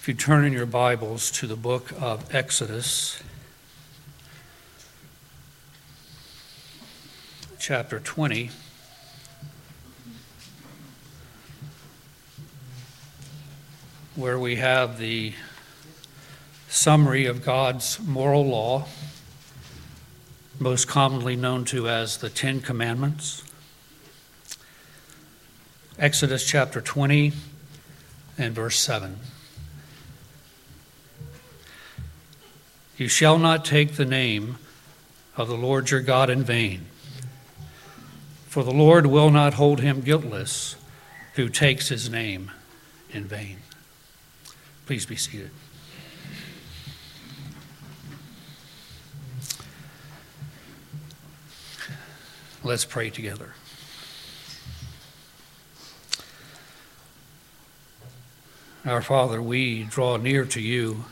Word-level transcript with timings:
If 0.00 0.08
you 0.08 0.14
turn 0.14 0.46
in 0.46 0.54
your 0.54 0.64
Bibles 0.64 1.30
to 1.32 1.46
the 1.46 1.56
book 1.56 1.92
of 2.00 2.34
Exodus, 2.34 3.22
chapter 7.58 8.00
20. 8.00 8.50
Where 14.16 14.38
we 14.38 14.56
have 14.56 14.96
the 14.96 15.34
summary 16.70 17.26
of 17.26 17.44
God's 17.44 18.00
moral 18.00 18.46
law, 18.46 18.86
most 20.58 20.88
commonly 20.88 21.36
known 21.36 21.66
to 21.66 21.90
as 21.90 22.16
the 22.16 22.30
Ten 22.30 22.62
Commandments. 22.62 23.44
Exodus 25.98 26.46
chapter 26.46 26.80
20 26.80 27.34
and 28.38 28.54
verse 28.54 28.78
7. 28.78 29.18
You 33.00 33.08
shall 33.08 33.38
not 33.38 33.64
take 33.64 33.92
the 33.92 34.04
name 34.04 34.58
of 35.34 35.48
the 35.48 35.56
Lord 35.56 35.90
your 35.90 36.02
God 36.02 36.28
in 36.28 36.44
vain, 36.44 36.84
for 38.46 38.62
the 38.62 38.74
Lord 38.74 39.06
will 39.06 39.30
not 39.30 39.54
hold 39.54 39.80
him 39.80 40.02
guiltless 40.02 40.76
who 41.32 41.48
takes 41.48 41.88
his 41.88 42.10
name 42.10 42.50
in 43.10 43.24
vain. 43.24 43.56
Please 44.84 45.06
be 45.06 45.16
seated. 45.16 45.50
Let's 52.62 52.84
pray 52.84 53.08
together. 53.08 53.54
Our 58.84 59.00
Father, 59.00 59.40
we 59.40 59.84
draw 59.84 60.18
near 60.18 60.44
to 60.44 60.60
you 60.60 61.06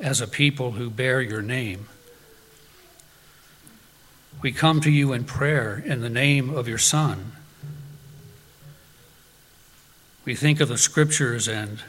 as 0.00 0.20
a 0.20 0.26
people 0.26 0.72
who 0.72 0.90
bear 0.90 1.20
your 1.20 1.42
name. 1.42 1.88
We 4.40 4.52
come 4.52 4.80
to 4.82 4.90
you 4.90 5.12
in 5.12 5.24
prayer 5.24 5.82
in 5.84 6.00
the 6.00 6.08
name 6.08 6.50
of 6.50 6.68
your 6.68 6.78
Son. 6.78 7.32
We 10.24 10.36
think 10.36 10.60
of 10.60 10.68
the 10.68 10.78
scriptures 10.78 11.48
and, 11.48 11.80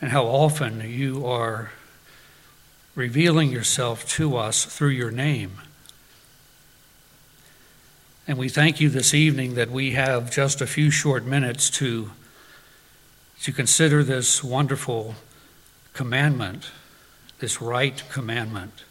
and 0.00 0.10
how 0.10 0.24
often 0.24 0.80
you 0.86 1.24
are 1.24 1.70
revealing 2.94 3.50
yourself 3.50 4.06
to 4.10 4.36
us 4.36 4.66
through 4.66 4.90
your 4.90 5.10
name. 5.10 5.52
And 8.28 8.36
we 8.36 8.48
thank 8.48 8.80
you 8.80 8.90
this 8.90 9.14
evening 9.14 9.54
that 9.54 9.70
we 9.70 9.92
have 9.92 10.30
just 10.30 10.60
a 10.60 10.66
few 10.66 10.90
short 10.90 11.24
minutes 11.24 11.70
to, 11.70 12.10
to 13.42 13.52
consider 13.52 14.04
this 14.04 14.44
wonderful 14.44 15.14
commandment 15.94 16.70
this 17.42 17.60
right 17.60 18.04
commandment 18.08 18.84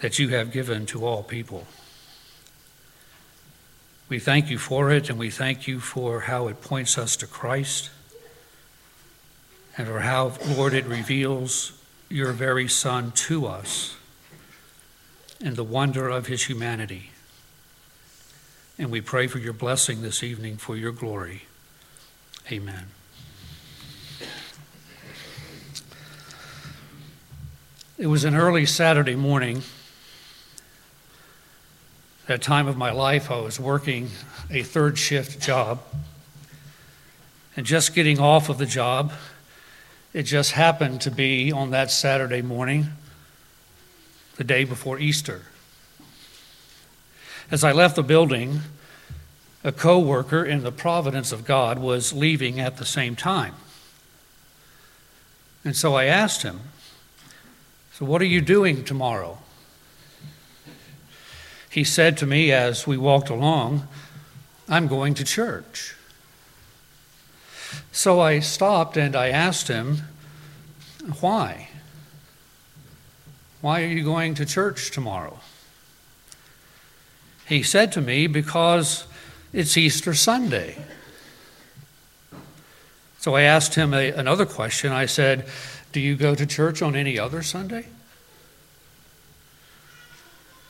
that 0.00 0.18
you 0.18 0.30
have 0.30 0.50
given 0.50 0.84
to 0.86 1.06
all 1.06 1.22
people. 1.22 1.64
We 4.08 4.18
thank 4.18 4.50
you 4.50 4.58
for 4.58 4.90
it, 4.90 5.08
and 5.08 5.16
we 5.16 5.30
thank 5.30 5.68
you 5.68 5.78
for 5.78 6.22
how 6.22 6.48
it 6.48 6.60
points 6.60 6.98
us 6.98 7.14
to 7.18 7.26
Christ, 7.28 7.90
and 9.76 9.86
for 9.86 10.00
how, 10.00 10.32
Lord, 10.56 10.74
it 10.74 10.84
reveals 10.84 11.80
your 12.08 12.32
very 12.32 12.66
Son 12.66 13.12
to 13.12 13.46
us 13.46 13.94
and 15.40 15.54
the 15.54 15.62
wonder 15.62 16.08
of 16.08 16.26
his 16.26 16.46
humanity. 16.46 17.10
And 18.80 18.90
we 18.90 19.00
pray 19.00 19.28
for 19.28 19.38
your 19.38 19.52
blessing 19.52 20.02
this 20.02 20.24
evening 20.24 20.56
for 20.56 20.76
your 20.76 20.92
glory. 20.92 21.42
Amen. 22.50 22.95
It 27.98 28.08
was 28.08 28.24
an 28.24 28.34
early 28.34 28.66
Saturday 28.66 29.16
morning. 29.16 29.62
That 32.26 32.42
time 32.42 32.66
of 32.66 32.76
my 32.76 32.90
life, 32.90 33.30
I 33.30 33.40
was 33.40 33.58
working 33.58 34.10
a 34.50 34.62
third 34.62 34.98
shift 34.98 35.40
job. 35.40 35.80
And 37.56 37.64
just 37.64 37.94
getting 37.94 38.20
off 38.20 38.50
of 38.50 38.58
the 38.58 38.66
job, 38.66 39.14
it 40.12 40.24
just 40.24 40.52
happened 40.52 41.00
to 41.02 41.10
be 41.10 41.50
on 41.50 41.70
that 41.70 41.90
Saturday 41.90 42.42
morning, 42.42 42.88
the 44.36 44.44
day 44.44 44.64
before 44.64 44.98
Easter. 44.98 45.44
As 47.50 47.64
I 47.64 47.72
left 47.72 47.96
the 47.96 48.02
building, 48.02 48.60
a 49.64 49.72
co 49.72 49.98
worker 49.98 50.44
in 50.44 50.64
the 50.64 50.72
providence 50.72 51.32
of 51.32 51.46
God 51.46 51.78
was 51.78 52.12
leaving 52.12 52.60
at 52.60 52.76
the 52.76 52.84
same 52.84 53.16
time. 53.16 53.54
And 55.64 55.74
so 55.74 55.94
I 55.94 56.04
asked 56.04 56.42
him, 56.42 56.60
so, 57.98 58.04
what 58.04 58.20
are 58.20 58.26
you 58.26 58.42
doing 58.42 58.84
tomorrow? 58.84 59.38
He 61.70 61.82
said 61.82 62.18
to 62.18 62.26
me 62.26 62.52
as 62.52 62.86
we 62.86 62.98
walked 62.98 63.30
along, 63.30 63.88
I'm 64.68 64.86
going 64.86 65.14
to 65.14 65.24
church. 65.24 65.94
So 67.92 68.20
I 68.20 68.40
stopped 68.40 68.98
and 68.98 69.16
I 69.16 69.30
asked 69.30 69.68
him, 69.68 70.02
Why? 71.20 71.70
Why 73.62 73.82
are 73.82 73.88
you 73.88 74.04
going 74.04 74.34
to 74.34 74.44
church 74.44 74.90
tomorrow? 74.90 75.40
He 77.48 77.62
said 77.62 77.92
to 77.92 78.02
me, 78.02 78.26
Because 78.26 79.06
it's 79.54 79.74
Easter 79.78 80.12
Sunday. 80.12 80.76
So 83.20 83.36
I 83.36 83.42
asked 83.42 83.74
him 83.74 83.94
a, 83.94 84.12
another 84.12 84.44
question. 84.44 84.92
I 84.92 85.06
said, 85.06 85.46
do 85.96 86.02
you 86.02 86.14
go 86.14 86.34
to 86.34 86.44
church 86.44 86.82
on 86.82 86.94
any 86.94 87.18
other 87.18 87.42
Sunday? 87.42 87.86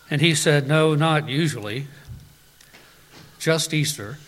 And 0.09 0.21
he 0.21 0.37
said, 0.37 0.69
No, 0.69 0.95
not 0.95 1.29
usually, 1.29 1.89
just 3.41 3.75
Easter. 3.75 4.19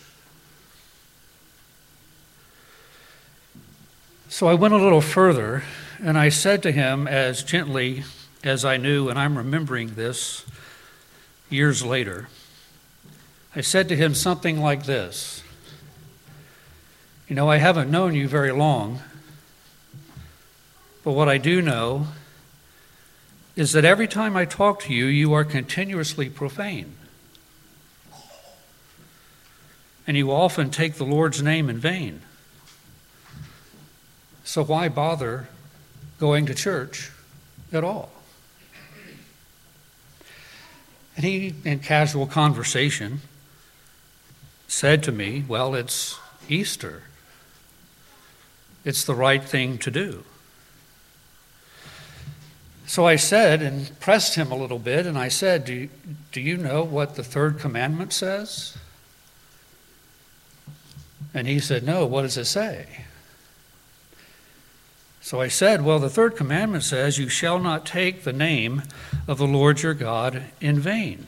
So 4.27 4.49
I 4.49 4.55
went 4.55 4.73
a 4.73 4.77
little 4.77 4.99
further 4.99 5.63
and 6.03 6.17
I 6.17 6.27
said 6.27 6.61
to 6.63 6.71
him, 6.73 7.07
as 7.07 7.43
gently 7.43 8.03
as 8.43 8.65
I 8.65 8.75
knew, 8.75 9.07
and 9.07 9.17
I'm 9.17 9.37
remembering 9.37 9.95
this 9.95 10.45
years 11.49 11.81
later, 11.81 12.27
I 13.55 13.61
said 13.61 13.87
to 13.87 13.95
him 13.95 14.13
something 14.13 14.59
like 14.59 14.83
this 14.83 15.43
You 17.29 17.37
know, 17.37 17.49
I 17.49 17.55
haven't 17.55 17.89
known 17.89 18.15
you 18.15 18.27
very 18.27 18.51
long, 18.51 18.99
but 21.03 21.11
what 21.11 21.29
I 21.29 21.37
do 21.37 21.61
know 21.61 22.07
is 23.55 23.73
that 23.73 23.85
every 23.85 24.07
time 24.07 24.37
I 24.37 24.45
talk 24.45 24.81
to 24.83 24.93
you, 24.93 25.05
you 25.05 25.33
are 25.33 25.43
continuously 25.43 26.29
profane. 26.29 26.95
And 30.07 30.15
you 30.17 30.31
often 30.31 30.69
take 30.69 30.95
the 30.95 31.03
Lord's 31.03 31.41
name 31.41 31.69
in 31.69 31.77
vain. 31.77 32.21
So 34.43 34.63
why 34.63 34.89
bother 34.89 35.49
going 36.19 36.45
to 36.47 36.55
church 36.55 37.11
at 37.71 37.83
all? 37.83 38.11
And 41.15 41.25
he, 41.25 41.53
in 41.65 41.79
casual 41.79 42.27
conversation, 42.27 43.19
said 44.69 45.03
to 45.03 45.11
me, 45.11 45.43
Well, 45.47 45.75
it's 45.75 46.17
Easter. 46.47 47.03
It's 48.85 49.03
the 49.03 49.13
right 49.13 49.43
thing 49.43 49.77
to 49.79 49.91
do. 49.91 50.23
So 52.89 53.05
I 53.05 53.17
said 53.17 53.61
and 53.61 53.99
pressed 53.99 54.33
him 54.33 54.51
a 54.51 54.55
little 54.55 54.79
bit, 54.79 55.05
and 55.05 55.15
I 55.15 55.27
said, 55.27 55.63
Do 55.63 55.73
you, 55.75 55.89
do 56.31 56.41
you 56.41 56.57
know 56.57 56.83
what 56.83 57.13
the 57.13 57.23
third 57.23 57.59
commandment 57.59 58.11
says? 58.11 58.75
And 61.31 61.47
he 61.47 61.59
said, 61.59 61.83
No, 61.83 62.07
what 62.07 62.23
does 62.23 62.35
it 62.35 62.45
say? 62.45 63.05
So 65.21 65.39
I 65.39 65.49
said, 65.49 65.85
Well, 65.85 65.99
the 65.99 66.09
third 66.09 66.35
commandment 66.35 66.83
says, 66.83 67.19
You 67.19 67.29
shall 67.29 67.59
not 67.59 67.85
take 67.85 68.23
the 68.23 68.33
name 68.33 68.81
of 69.27 69.37
the 69.37 69.45
Lord 69.45 69.83
your 69.83 69.93
God 69.93 70.45
in 70.59 70.79
vain. 70.79 71.27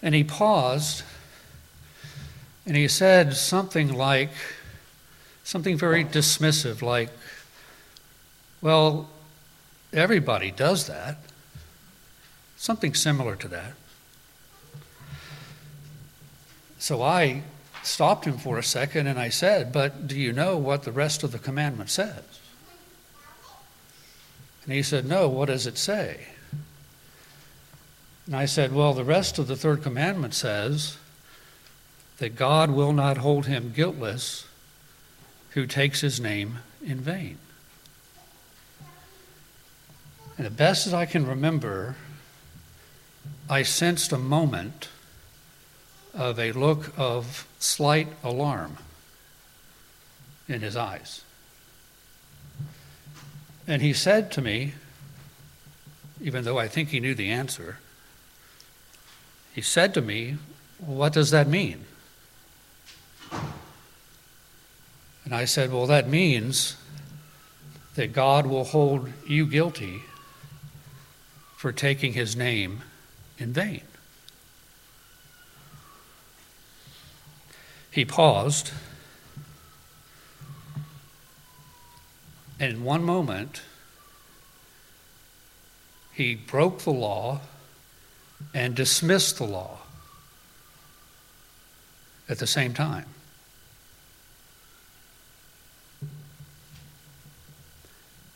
And 0.00 0.14
he 0.14 0.24
paused 0.24 1.02
and 2.64 2.74
he 2.74 2.88
said 2.88 3.34
something 3.34 3.92
like, 3.92 4.30
something 5.44 5.76
very 5.76 6.06
dismissive, 6.06 6.80
like, 6.80 7.10
Well, 8.62 9.10
Everybody 9.92 10.50
does 10.50 10.86
that. 10.86 11.18
Something 12.56 12.94
similar 12.94 13.36
to 13.36 13.48
that. 13.48 13.72
So 16.78 17.02
I 17.02 17.42
stopped 17.82 18.24
him 18.24 18.38
for 18.38 18.58
a 18.58 18.62
second 18.62 19.06
and 19.06 19.18
I 19.18 19.28
said, 19.28 19.72
But 19.72 20.06
do 20.06 20.18
you 20.18 20.32
know 20.32 20.56
what 20.56 20.82
the 20.82 20.92
rest 20.92 21.22
of 21.22 21.32
the 21.32 21.38
commandment 21.38 21.90
says? 21.90 22.22
And 24.64 24.72
he 24.72 24.82
said, 24.82 25.06
No, 25.06 25.28
what 25.28 25.46
does 25.46 25.66
it 25.66 25.78
say? 25.78 26.26
And 28.26 28.36
I 28.36 28.44
said, 28.44 28.72
Well, 28.72 28.92
the 28.92 29.04
rest 29.04 29.38
of 29.38 29.46
the 29.46 29.56
third 29.56 29.82
commandment 29.82 30.34
says 30.34 30.98
that 32.18 32.36
God 32.36 32.70
will 32.70 32.92
not 32.92 33.18
hold 33.18 33.46
him 33.46 33.72
guiltless 33.74 34.46
who 35.50 35.66
takes 35.66 36.02
his 36.02 36.20
name 36.20 36.58
in 36.84 37.00
vain. 37.00 37.38
And 40.38 40.46
the 40.46 40.52
best 40.52 40.86
as 40.86 40.94
I 40.94 41.04
can 41.04 41.26
remember, 41.26 41.96
I 43.50 43.64
sensed 43.64 44.12
a 44.12 44.18
moment 44.18 44.88
of 46.14 46.38
a 46.38 46.52
look 46.52 46.92
of 46.96 47.48
slight 47.58 48.06
alarm 48.22 48.76
in 50.48 50.60
his 50.60 50.76
eyes. 50.76 51.22
And 53.66 53.82
he 53.82 53.92
said 53.92 54.30
to 54.32 54.40
me, 54.40 54.74
even 56.20 56.44
though 56.44 56.58
I 56.58 56.68
think 56.68 56.90
he 56.90 57.00
knew 57.00 57.16
the 57.16 57.30
answer, 57.30 57.78
he 59.52 59.60
said 59.60 59.92
to 59.94 60.00
me, 60.00 60.36
What 60.78 61.12
does 61.12 61.32
that 61.32 61.48
mean? 61.48 61.84
And 65.24 65.34
I 65.34 65.46
said, 65.46 65.72
Well, 65.72 65.86
that 65.86 66.08
means 66.08 66.76
that 67.96 68.12
God 68.12 68.46
will 68.46 68.64
hold 68.64 69.12
you 69.26 69.44
guilty 69.44 70.02
for 71.58 71.72
taking 71.72 72.12
his 72.12 72.36
name 72.36 72.82
in 73.36 73.52
vain. 73.52 73.82
He 77.90 78.04
paused, 78.04 78.70
and 82.60 82.74
in 82.74 82.84
one 82.84 83.02
moment, 83.02 83.62
he 86.12 86.36
broke 86.36 86.82
the 86.82 86.92
law 86.92 87.40
and 88.54 88.76
dismissed 88.76 89.38
the 89.38 89.44
law 89.44 89.80
at 92.28 92.38
the 92.38 92.46
same 92.46 92.72
time. 92.72 93.06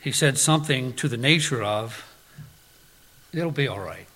He 0.00 0.10
said 0.10 0.38
something 0.38 0.92
to 0.94 1.06
the 1.06 1.16
nature 1.16 1.62
of, 1.62 2.11
It'll 3.32 3.50
be 3.50 3.68
all 3.68 3.80
right. 3.80 4.06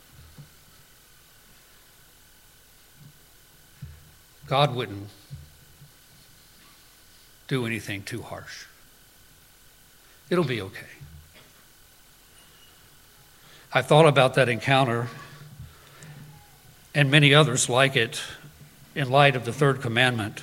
God 4.46 4.74
wouldn't 4.74 5.08
do 7.48 7.66
anything 7.66 8.02
too 8.02 8.22
harsh. 8.22 8.66
It'll 10.28 10.44
be 10.44 10.60
okay. 10.60 10.86
I 13.72 13.82
thought 13.82 14.06
about 14.06 14.34
that 14.34 14.48
encounter 14.48 15.08
and 16.94 17.10
many 17.10 17.34
others 17.34 17.68
like 17.68 17.96
it 17.96 18.20
in 18.94 19.10
light 19.10 19.36
of 19.36 19.44
the 19.44 19.52
third 19.52 19.80
commandment. 19.80 20.42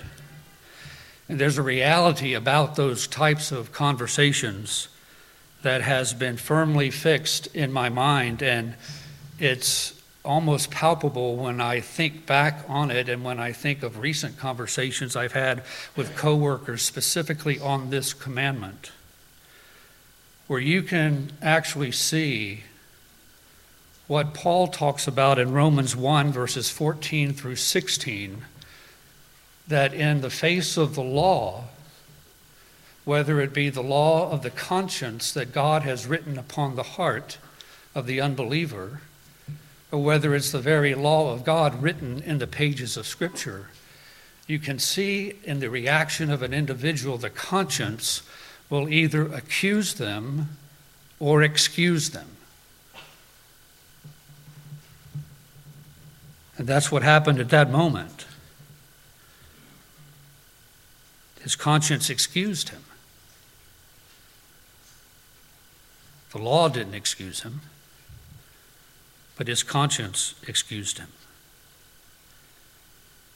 And 1.27 1.39
there's 1.39 1.57
a 1.57 1.63
reality 1.63 2.33
about 2.33 2.75
those 2.75 3.07
types 3.07 3.51
of 3.51 3.71
conversations 3.71 4.87
that 5.63 5.81
has 5.81 6.13
been 6.13 6.37
firmly 6.37 6.91
fixed 6.91 7.47
in 7.55 7.71
my 7.71 7.89
mind, 7.89 8.43
and 8.43 8.75
it's 9.39 9.99
almost 10.23 10.71
palpable 10.71 11.35
when 11.35 11.59
I 11.59 11.79
think 11.81 12.25
back 12.25 12.63
on 12.69 12.91
it 12.91 13.09
and 13.09 13.23
when 13.23 13.39
I 13.39 13.51
think 13.51 13.83
of 13.83 13.99
recent 13.99 14.37
conversations 14.37 15.15
I've 15.15 15.33
had 15.33 15.63
with 15.95 16.15
coworkers 16.15 16.81
specifically 16.81 17.59
on 17.59 17.89
this 17.89 18.13
commandment, 18.13 18.91
where 20.47 20.59
you 20.59 20.83
can 20.83 21.31
actually 21.41 21.91
see 21.91 22.63
what 24.07 24.33
Paul 24.33 24.67
talks 24.67 25.07
about 25.07 25.39
in 25.39 25.51
Romans 25.51 25.95
1, 25.95 26.31
verses 26.31 26.69
14 26.69 27.33
through 27.33 27.55
16, 27.55 28.43
that 29.67 29.93
in 29.93 30.21
the 30.21 30.29
face 30.29 30.77
of 30.77 30.95
the 30.95 31.01
law, 31.01 31.65
whether 33.05 33.41
it 33.41 33.53
be 33.53 33.69
the 33.69 33.83
law 33.83 34.31
of 34.31 34.43
the 34.43 34.49
conscience 34.49 35.31
that 35.33 35.53
God 35.53 35.83
has 35.83 36.07
written 36.07 36.37
upon 36.37 36.75
the 36.75 36.83
heart 36.83 37.37
of 37.93 38.07
the 38.07 38.21
unbeliever, 38.21 39.01
or 39.91 40.01
whether 40.01 40.33
it's 40.33 40.51
the 40.51 40.59
very 40.59 40.95
law 40.95 41.33
of 41.33 41.43
God 41.43 41.81
written 41.83 42.21
in 42.21 42.39
the 42.39 42.47
pages 42.47 42.97
of 42.97 43.05
Scripture, 43.05 43.67
you 44.47 44.59
can 44.59 44.79
see 44.79 45.37
in 45.43 45.59
the 45.59 45.69
reaction 45.69 46.31
of 46.31 46.41
an 46.41 46.53
individual 46.53 47.17
the 47.17 47.29
conscience 47.29 48.23
will 48.69 48.89
either 48.89 49.31
accuse 49.31 49.95
them 49.95 50.57
or 51.19 51.43
excuse 51.43 52.09
them. 52.09 52.27
And 56.57 56.67
that's 56.67 56.91
what 56.91 57.03
happened 57.03 57.39
at 57.39 57.49
that 57.49 57.69
moment. 57.69 58.25
His 61.41 61.55
conscience 61.55 62.09
excused 62.09 62.69
him. 62.69 62.83
The 66.33 66.39
law 66.39 66.67
didn't 66.67 66.95
excuse 66.95 67.41
him, 67.41 67.61
but 69.37 69.47
his 69.47 69.61
conscience 69.61 70.33
excused 70.47 70.97
him. 70.97 71.09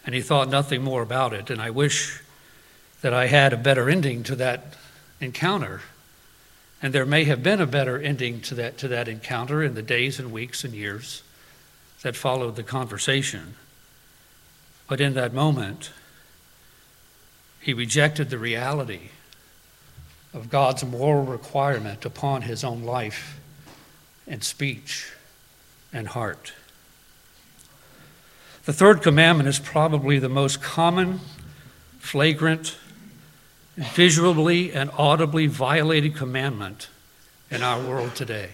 And 0.03 0.15
he 0.15 0.21
thought 0.21 0.49
nothing 0.49 0.83
more 0.83 1.03
about 1.03 1.31
it. 1.31 1.51
And 1.51 1.61
I 1.61 1.69
wish 1.69 2.21
that 3.01 3.13
I 3.13 3.27
had 3.27 3.53
a 3.53 3.57
better 3.57 3.87
ending 3.87 4.23
to 4.23 4.35
that 4.37 4.75
encounter. 5.21 5.81
And 6.81 6.91
there 6.91 7.05
may 7.05 7.25
have 7.25 7.43
been 7.43 7.61
a 7.61 7.67
better 7.67 7.99
ending 7.99 8.41
to 8.41 8.55
that, 8.55 8.79
to 8.79 8.87
that 8.87 9.07
encounter 9.07 9.61
in 9.61 9.75
the 9.75 9.83
days 9.83 10.19
and 10.19 10.31
weeks 10.31 10.63
and 10.63 10.73
years 10.73 11.21
that 12.01 12.15
followed 12.15 12.55
the 12.55 12.63
conversation. 12.63 13.55
But 14.87 15.01
in 15.01 15.13
that 15.13 15.33
moment, 15.33 15.91
he 17.59 17.73
rejected 17.73 18.31
the 18.31 18.39
reality 18.39 19.09
of 20.33 20.49
God's 20.49 20.83
moral 20.83 21.23
requirement 21.23 22.05
upon 22.05 22.43
his 22.43 22.63
own 22.63 22.83
life 22.83 23.39
and 24.27 24.43
speech 24.43 25.11
and 25.93 26.07
heart. 26.07 26.53
The 28.65 28.73
third 28.73 29.01
commandment 29.01 29.47
is 29.47 29.59
probably 29.59 30.19
the 30.19 30.29
most 30.29 30.61
common, 30.61 31.21
flagrant, 31.99 32.77
visually 33.77 34.73
and 34.73 34.89
audibly 34.97 35.47
violated 35.47 36.15
commandment 36.15 36.89
in 37.49 37.63
our 37.63 37.79
world 37.81 38.15
today. 38.15 38.49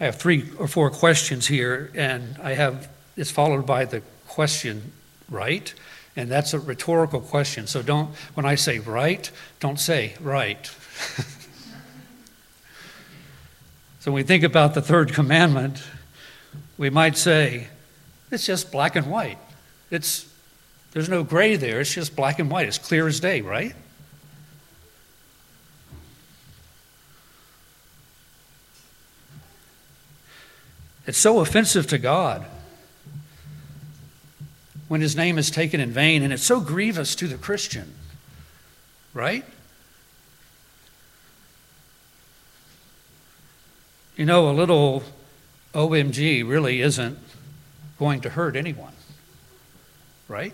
I 0.00 0.06
have 0.06 0.16
three 0.16 0.50
or 0.58 0.66
four 0.66 0.90
questions 0.90 1.46
here, 1.46 1.92
and 1.94 2.36
I 2.42 2.54
have 2.54 2.88
it's 3.16 3.30
followed 3.30 3.66
by 3.66 3.84
the 3.84 4.02
question, 4.26 4.90
right? 5.30 5.72
And 6.14 6.30
that's 6.30 6.52
a 6.52 6.58
rhetorical 6.58 7.20
question. 7.20 7.66
So 7.66 7.82
don't, 7.82 8.14
when 8.34 8.44
I 8.44 8.54
say 8.54 8.78
right, 8.78 9.30
don't 9.60 9.80
say 9.80 10.14
right. 10.20 10.66
so 14.00 14.10
when 14.10 14.14
we 14.14 14.22
think 14.22 14.44
about 14.44 14.74
the 14.74 14.82
third 14.82 15.14
commandment, 15.14 15.82
we 16.76 16.90
might 16.90 17.16
say, 17.16 17.68
it's 18.30 18.44
just 18.44 18.70
black 18.70 18.94
and 18.94 19.06
white. 19.10 19.38
It's, 19.90 20.30
there's 20.92 21.08
no 21.08 21.24
gray 21.24 21.56
there, 21.56 21.80
it's 21.80 21.94
just 21.94 22.14
black 22.14 22.38
and 22.38 22.50
white. 22.50 22.68
It's 22.68 22.78
clear 22.78 23.06
as 23.06 23.18
day, 23.18 23.40
right? 23.40 23.74
It's 31.06 31.18
so 31.18 31.40
offensive 31.40 31.86
to 31.88 31.98
God 31.98 32.44
when 34.92 35.00
his 35.00 35.16
name 35.16 35.38
is 35.38 35.50
taken 35.50 35.80
in 35.80 35.90
vain, 35.90 36.22
and 36.22 36.34
it's 36.34 36.42
so 36.42 36.60
grievous 36.60 37.14
to 37.14 37.26
the 37.26 37.38
Christian, 37.38 37.94
right? 39.14 39.42
You 44.16 44.26
know, 44.26 44.50
a 44.50 44.52
little 44.52 45.02
OMG 45.72 46.46
really 46.46 46.82
isn't 46.82 47.18
going 47.98 48.20
to 48.20 48.28
hurt 48.28 48.54
anyone, 48.54 48.92
right? 50.28 50.52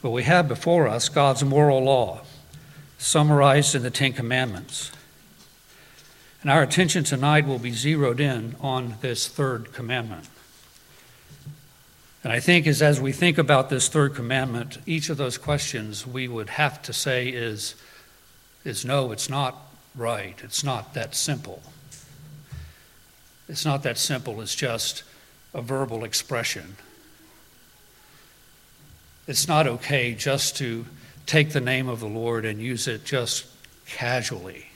But 0.00 0.08
we 0.08 0.22
have 0.22 0.48
before 0.48 0.88
us 0.88 1.10
God's 1.10 1.44
moral 1.44 1.84
law, 1.84 2.22
summarized 2.96 3.74
in 3.74 3.82
the 3.82 3.90
Ten 3.90 4.14
Commandments. 4.14 4.90
And 6.46 6.52
our 6.52 6.62
attention 6.62 7.02
tonight 7.02 7.44
will 7.44 7.58
be 7.58 7.72
zeroed 7.72 8.20
in 8.20 8.54
on 8.60 8.98
this 9.00 9.26
third 9.26 9.72
commandment. 9.72 10.28
And 12.22 12.32
I 12.32 12.38
think 12.38 12.68
as, 12.68 12.80
as 12.80 13.00
we 13.00 13.10
think 13.10 13.36
about 13.36 13.68
this 13.68 13.88
third 13.88 14.14
commandment, 14.14 14.78
each 14.86 15.10
of 15.10 15.16
those 15.16 15.38
questions 15.38 16.06
we 16.06 16.28
would 16.28 16.50
have 16.50 16.80
to 16.82 16.92
say 16.92 17.26
is, 17.26 17.74
is 18.64 18.84
no, 18.84 19.10
it's 19.10 19.28
not 19.28 19.56
right. 19.96 20.38
It's 20.44 20.62
not 20.62 20.94
that 20.94 21.16
simple. 21.16 21.64
It's 23.48 23.64
not 23.64 23.82
that 23.82 23.98
simple. 23.98 24.40
It's 24.40 24.54
just 24.54 25.02
a 25.52 25.60
verbal 25.60 26.04
expression. 26.04 26.76
It's 29.26 29.48
not 29.48 29.66
okay 29.66 30.14
just 30.14 30.56
to 30.58 30.86
take 31.26 31.50
the 31.50 31.60
name 31.60 31.88
of 31.88 31.98
the 31.98 32.06
Lord 32.06 32.44
and 32.44 32.62
use 32.62 32.86
it 32.86 33.04
just 33.04 33.46
casually. 33.88 34.66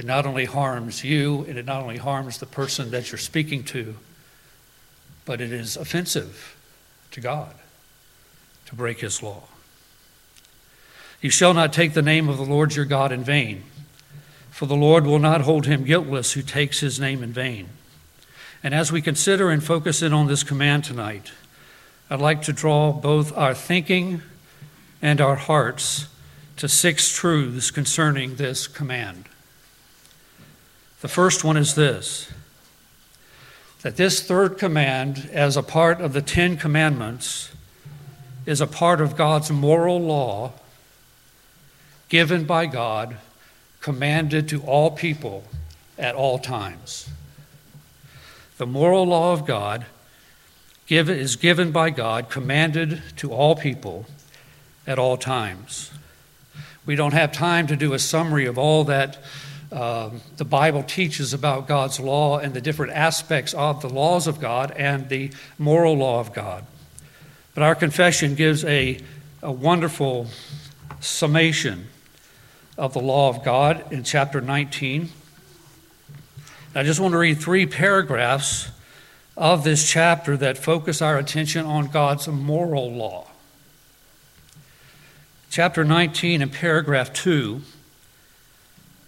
It 0.00 0.06
not 0.06 0.24
only 0.24 0.46
harms 0.46 1.04
you 1.04 1.44
and 1.46 1.58
it 1.58 1.66
not 1.66 1.82
only 1.82 1.98
harms 1.98 2.38
the 2.38 2.46
person 2.46 2.90
that 2.90 3.12
you're 3.12 3.18
speaking 3.18 3.62
to, 3.62 3.94
but 5.26 5.42
it 5.42 5.52
is 5.52 5.76
offensive 5.76 6.56
to 7.10 7.20
God 7.20 7.54
to 8.64 8.74
break 8.74 9.00
his 9.00 9.22
law. 9.22 9.42
You 11.20 11.28
shall 11.28 11.52
not 11.52 11.74
take 11.74 11.92
the 11.92 12.00
name 12.00 12.30
of 12.30 12.38
the 12.38 12.44
Lord 12.44 12.74
your 12.74 12.86
God 12.86 13.12
in 13.12 13.22
vain, 13.22 13.64
for 14.50 14.64
the 14.64 14.74
Lord 14.74 15.04
will 15.04 15.18
not 15.18 15.42
hold 15.42 15.66
him 15.66 15.84
guiltless 15.84 16.32
who 16.32 16.40
takes 16.40 16.80
his 16.80 16.98
name 16.98 17.22
in 17.22 17.34
vain. 17.34 17.68
And 18.62 18.72
as 18.72 18.90
we 18.90 19.02
consider 19.02 19.50
and 19.50 19.62
focus 19.62 20.00
in 20.00 20.14
on 20.14 20.28
this 20.28 20.42
command 20.42 20.84
tonight, 20.84 21.30
I'd 22.08 22.20
like 22.20 22.40
to 22.44 22.54
draw 22.54 22.90
both 22.90 23.36
our 23.36 23.52
thinking 23.52 24.22
and 25.02 25.20
our 25.20 25.36
hearts 25.36 26.06
to 26.56 26.70
six 26.70 27.10
truths 27.10 27.70
concerning 27.70 28.36
this 28.36 28.66
command. 28.66 29.26
The 31.00 31.08
first 31.08 31.44
one 31.44 31.56
is 31.56 31.74
this 31.74 32.30
that 33.82 33.96
this 33.96 34.22
third 34.22 34.58
command, 34.58 35.30
as 35.32 35.56
a 35.56 35.62
part 35.62 36.02
of 36.02 36.12
the 36.12 36.20
Ten 36.20 36.58
Commandments, 36.58 37.50
is 38.44 38.60
a 38.60 38.66
part 38.66 39.00
of 39.00 39.16
God's 39.16 39.50
moral 39.50 39.98
law 39.98 40.52
given 42.10 42.44
by 42.44 42.66
God, 42.66 43.16
commanded 43.80 44.48
to 44.48 44.60
all 44.62 44.90
people 44.90 45.44
at 45.98 46.14
all 46.14 46.38
times. 46.38 47.08
The 48.58 48.66
moral 48.66 49.04
law 49.06 49.32
of 49.32 49.46
God 49.46 49.86
is 50.88 51.36
given 51.36 51.70
by 51.70 51.88
God, 51.88 52.28
commanded 52.28 53.00
to 53.16 53.32
all 53.32 53.54
people 53.54 54.04
at 54.86 54.98
all 54.98 55.16
times. 55.16 55.90
We 56.84 56.96
don't 56.96 57.14
have 57.14 57.32
time 57.32 57.66
to 57.68 57.76
do 57.76 57.94
a 57.94 57.98
summary 57.98 58.44
of 58.44 58.58
all 58.58 58.84
that 58.84 59.16
uh, 59.72 60.10
the 60.36 60.44
Bible 60.44 60.82
teaches 60.82 61.32
about 61.32 61.68
God's 61.68 62.00
law 62.00 62.38
and 62.38 62.54
the 62.54 62.60
different 62.60 62.92
aspects 62.92 63.54
of 63.54 63.80
the 63.82 63.88
laws 63.88 64.26
of 64.26 64.40
God 64.40 64.72
and 64.72 65.08
the 65.08 65.30
moral 65.58 65.94
law 65.94 66.20
of 66.20 66.32
God. 66.32 66.64
But 67.54 67.62
our 67.62 67.74
confession 67.74 68.34
gives 68.34 68.64
a, 68.64 68.98
a 69.42 69.52
wonderful 69.52 70.26
summation 71.00 71.86
of 72.76 72.94
the 72.94 73.00
law 73.00 73.28
of 73.28 73.44
God 73.44 73.92
in 73.92 74.02
chapter 74.02 74.40
19. 74.40 75.10
I 76.74 76.82
just 76.82 77.00
want 77.00 77.12
to 77.12 77.18
read 77.18 77.40
three 77.40 77.66
paragraphs 77.66 78.70
of 79.36 79.64
this 79.64 79.88
chapter 79.88 80.36
that 80.36 80.58
focus 80.58 81.00
our 81.00 81.18
attention 81.18 81.64
on 81.64 81.88
God's 81.88 82.28
moral 82.28 82.90
law. 82.92 83.26
Chapter 85.50 85.84
19 85.84 86.42
and 86.42 86.52
paragraph 86.52 87.12
2, 87.12 87.62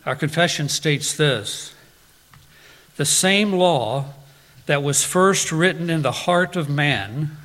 our 0.05 0.17
confession 0.17 0.69
states 0.69 1.17
this 1.17 1.75
The 2.97 3.05
same 3.05 3.53
law 3.53 4.07
that 4.67 4.83
was 4.83 5.05
first 5.05 5.53
written 5.53 5.91
in 5.91 6.03
the 6.03 6.13
heart 6.13 6.57
of 6.57 6.69
man 6.69 7.37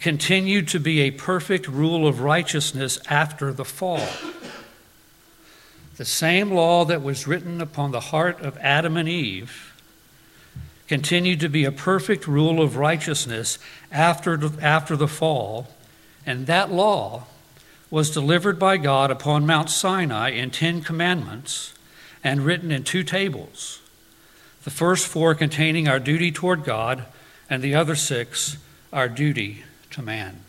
continued 0.00 0.66
to 0.68 0.80
be 0.80 1.00
a 1.00 1.10
perfect 1.10 1.68
rule 1.68 2.06
of 2.08 2.20
righteousness 2.20 2.98
after 3.08 3.52
the 3.52 3.64
fall. 3.64 4.08
The 5.96 6.04
same 6.04 6.50
law 6.50 6.84
that 6.86 7.02
was 7.02 7.28
written 7.28 7.60
upon 7.60 7.92
the 7.92 8.00
heart 8.00 8.40
of 8.40 8.58
Adam 8.58 8.96
and 8.96 9.08
Eve 9.08 9.72
continued 10.88 11.40
to 11.40 11.48
be 11.48 11.64
a 11.64 11.72
perfect 11.72 12.26
rule 12.26 12.60
of 12.60 12.76
righteousness 12.76 13.58
after 13.90 14.36
the, 14.36 14.62
after 14.62 14.96
the 14.96 15.08
fall, 15.08 15.68
and 16.26 16.46
that 16.46 16.72
law 16.72 17.26
was 17.92 18.08
delivered 18.08 18.58
by 18.58 18.78
God 18.78 19.10
upon 19.10 19.44
Mount 19.44 19.68
Sinai 19.68 20.30
in 20.30 20.50
Ten 20.50 20.80
Commandments 20.80 21.74
and 22.24 22.40
written 22.40 22.72
in 22.72 22.84
two 22.84 23.02
tables. 23.02 23.82
The 24.64 24.70
first 24.70 25.06
four 25.06 25.34
containing 25.34 25.86
our 25.86 26.00
duty 26.00 26.32
toward 26.32 26.64
God, 26.64 27.04
and 27.50 27.62
the 27.62 27.74
other 27.74 27.94
six 27.94 28.56
our 28.94 29.10
duty 29.10 29.64
to 29.90 30.00
man. 30.00 30.40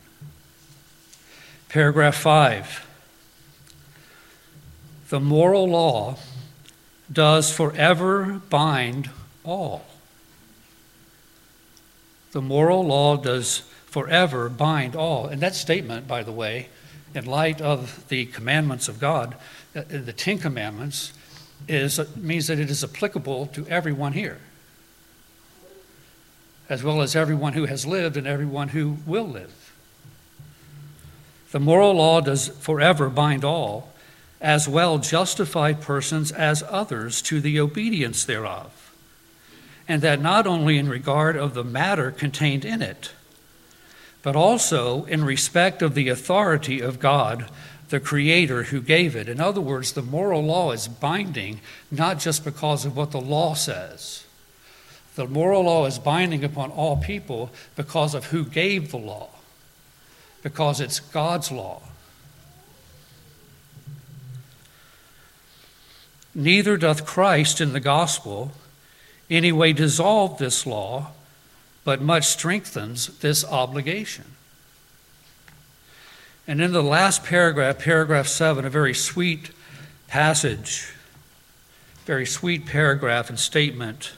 Paragraph 1.68 2.16
5 2.16 2.88
The 5.10 5.20
moral 5.20 5.68
law 5.68 6.16
does 7.12 7.54
forever 7.54 8.42
bind 8.50 9.10
all. 9.44 9.86
The 12.32 12.42
moral 12.42 12.86
law 12.86 13.18
does 13.18 13.64
forever 13.86 14.48
bind 14.48 14.96
all. 14.96 15.26
And 15.28 15.42
that 15.42 15.56
statement, 15.56 16.08
by 16.08 16.24
the 16.24 16.32
way, 16.32 16.70
in 17.13 17.25
light 17.25 17.62
of 17.62 18.08
the 18.10 18.25
commandments 18.25 18.88
of 18.88 19.00
God, 19.00 19.36
uh, 19.75 19.84
the 19.88 20.13
Ten 20.13 20.38
Commandments, 20.38 21.13
is, 21.67 22.00
means 22.15 22.48
that 22.48 22.60
it 22.60 22.70
is 22.70 22.84
applicable 22.84 23.48
to 23.48 23.65
everyone 23.67 24.13
here, 24.13 24.39
as 26.70 26.84
well 26.84 27.01
as 27.01 27.15
everyone 27.15 27.53
who 27.53 27.65
has 27.65 27.86
lived 27.86 28.17
and 28.17 28.27
everyone 28.27 28.70
who 28.70 28.98
will 29.05 29.27
live. 29.27 29.74
The 31.51 31.60
moral 31.60 31.93
law 31.93 32.20
does 32.20 32.48
forever 32.48 33.10
bind 33.10 33.46
all, 33.46 33.93
as 34.41 34.67
well 34.67 34.98
justified 34.98 35.82
persons 35.82 36.32
as 36.32 36.63
others 36.67 37.22
to 37.24 37.39
the 37.39 37.60
obedience 37.60 38.25
thereof, 38.25 38.93
and 39.88 40.01
that 40.01 40.20
not 40.20 40.48
only 40.48 40.77
in 40.77 40.89
regard 40.89 41.38
of 41.38 41.53
the 41.53 41.63
matter 41.63 42.12
contained 42.12 42.65
in 42.65 42.82
it, 42.82 43.12
but 44.24 44.36
also 44.36 45.03
in 45.06 45.24
respect 45.24 45.82
of 45.82 45.94
the 45.94 46.10
authority 46.10 46.80
of 46.80 47.00
God, 47.00 47.50
the 47.89 48.00
Creator 48.00 48.63
who 48.63 48.82
gave 48.82 49.15
it. 49.15 49.30
In 49.30 49.39
other 49.39 49.62
words, 49.62 49.92
the 49.92 50.01
moral 50.01 50.42
law 50.42 50.72
is 50.72 50.88
binding 50.88 51.60
not 51.92 52.18
just 52.18 52.44
because 52.44 52.86
of 52.86 52.96
what 52.96 53.12
the 53.12 53.22
law 53.22 53.53
says. 53.53 54.24
The 55.15 55.27
moral 55.27 55.65
law 55.65 55.86
is 55.86 56.00
binding 56.00 56.44
upon 56.44 56.72
all 56.72 56.98
people 56.98 57.51
because 57.75 58.15
of 58.15 58.27
who 58.27 58.46
gave 58.46 58.89
the 58.89 58.98
law, 58.98 59.30
because 60.42 60.82
it's 60.82 61.00
God's 61.00 61.51
law. 61.51 61.84
Neither 66.34 66.77
doth 66.77 67.06
Christ 67.06 67.62
in 67.62 67.74
the 67.74 67.80
gospel 67.80 68.53
any 69.30 69.51
way 69.51 69.74
dissolve 69.74 70.39
this 70.39 70.65
law 70.65 71.12
but 71.84 72.02
much 72.02 72.25
strengthens 72.25 73.08
this 73.20 73.44
obligation. 73.46 74.25
And 76.48 76.62
in 76.62 76.74
the 76.74 76.84
last 76.84 77.24
paragraph, 77.24 77.80
paragraph 77.80 78.28
7, 78.28 78.66
a 78.66 78.70
very 78.70 78.94
sweet 78.94 79.52
passage, 80.08 80.94
very 82.06 82.25
sweet 82.25 82.66
paragraph 82.66 83.30
and 83.30 83.40
statement 83.40 84.13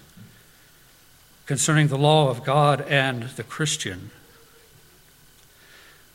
concerning 1.46 1.88
the 1.88 1.98
law 1.98 2.30
of 2.30 2.44
God 2.44 2.82
and 2.82 3.24
the 3.24 3.44
Christian, 3.44 4.10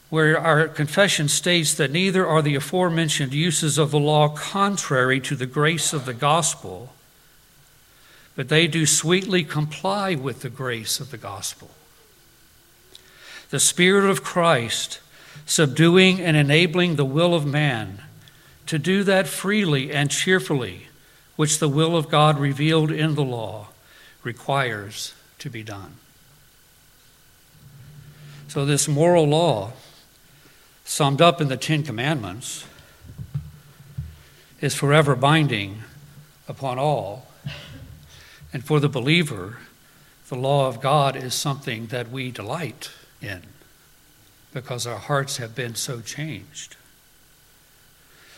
where 0.08 0.36
our 0.36 0.66
confession 0.66 1.28
states 1.28 1.74
that 1.74 1.92
neither 1.92 2.26
are 2.26 2.42
the 2.42 2.56
aforementioned 2.56 3.32
uses 3.32 3.78
of 3.78 3.92
the 3.92 4.00
law 4.00 4.28
contrary 4.28 5.20
to 5.20 5.36
the 5.36 5.46
grace 5.46 5.92
of 5.92 6.04
the 6.04 6.14
gospel 6.14 6.92
but 8.40 8.48
they 8.48 8.66
do 8.66 8.86
sweetly 8.86 9.44
comply 9.44 10.14
with 10.14 10.40
the 10.40 10.48
grace 10.48 10.98
of 10.98 11.10
the 11.10 11.18
gospel. 11.18 11.68
The 13.50 13.60
Spirit 13.60 14.08
of 14.08 14.24
Christ 14.24 14.98
subduing 15.44 16.20
and 16.20 16.38
enabling 16.38 16.96
the 16.96 17.04
will 17.04 17.34
of 17.34 17.44
man 17.44 18.00
to 18.64 18.78
do 18.78 19.04
that 19.04 19.28
freely 19.28 19.92
and 19.92 20.10
cheerfully, 20.10 20.86
which 21.36 21.58
the 21.58 21.68
will 21.68 21.94
of 21.94 22.08
God 22.08 22.38
revealed 22.38 22.90
in 22.90 23.14
the 23.14 23.22
law 23.22 23.68
requires 24.24 25.12
to 25.38 25.50
be 25.50 25.62
done. 25.62 25.96
So, 28.48 28.64
this 28.64 28.88
moral 28.88 29.26
law, 29.26 29.72
summed 30.86 31.20
up 31.20 31.42
in 31.42 31.48
the 31.48 31.58
Ten 31.58 31.82
Commandments, 31.82 32.64
is 34.62 34.74
forever 34.74 35.14
binding 35.14 35.82
upon 36.48 36.78
all 36.78 37.26
and 38.52 38.64
for 38.64 38.80
the 38.80 38.88
believer, 38.88 39.58
the 40.28 40.36
law 40.36 40.68
of 40.68 40.80
God 40.80 41.16
is 41.16 41.34
something 41.34 41.86
that 41.86 42.10
we 42.10 42.30
delight 42.30 42.90
in 43.20 43.42
because 44.52 44.86
our 44.86 44.98
hearts 44.98 45.36
have 45.36 45.54
been 45.54 45.74
so 45.74 46.00
changed. 46.00 46.76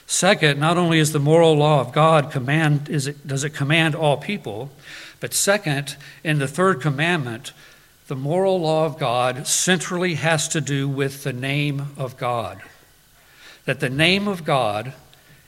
Second, 0.06 0.60
not 0.60 0.76
only 0.76 0.98
is 0.98 1.12
the 1.12 1.18
moral 1.18 1.54
law 1.54 1.80
of 1.80 1.92
God 1.92 2.30
command 2.30 2.88
is 2.90 3.06
it, 3.06 3.26
does 3.26 3.44
it 3.44 3.50
command 3.50 3.94
all 3.94 4.16
people, 4.16 4.70
but 5.20 5.32
second, 5.32 5.96
in 6.22 6.38
the 6.38 6.48
third 6.48 6.80
commandment, 6.80 7.52
the 8.08 8.16
moral 8.16 8.60
law 8.60 8.84
of 8.84 8.98
God 8.98 9.46
centrally 9.46 10.14
has 10.14 10.48
to 10.48 10.60
do 10.60 10.88
with 10.88 11.24
the 11.24 11.32
name 11.32 11.92
of 11.96 12.16
God. 12.16 12.60
That 13.64 13.80
the 13.80 13.88
name 13.88 14.28
of 14.28 14.44
God 14.44 14.92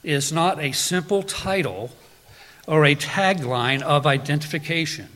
is 0.02 0.33
not 0.33 0.59
a 0.59 0.73
simple 0.73 1.23
title 1.23 1.90
or 2.66 2.85
a 2.85 2.94
tagline 2.94 3.83
of 3.83 4.06
identification. 4.06 5.09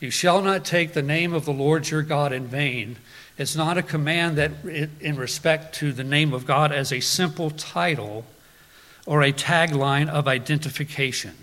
You 0.00 0.10
shall 0.10 0.42
not 0.42 0.64
take 0.64 0.92
the 0.92 1.02
name 1.02 1.32
of 1.32 1.44
the 1.44 1.52
Lord 1.52 1.88
your 1.88 2.02
God 2.02 2.32
in 2.32 2.46
vain. 2.46 2.96
It's 3.38 3.56
not 3.56 3.78
a 3.78 3.82
command 3.82 4.36
that, 4.36 4.52
in 5.00 5.16
respect 5.16 5.74
to 5.76 5.92
the 5.92 6.04
name 6.04 6.34
of 6.34 6.46
God, 6.46 6.72
as 6.72 6.92
a 6.92 7.00
simple 7.00 7.50
title 7.50 8.24
or 9.06 9.22
a 9.22 9.32
tagline 9.32 10.08
of 10.08 10.28
identification. 10.28 11.34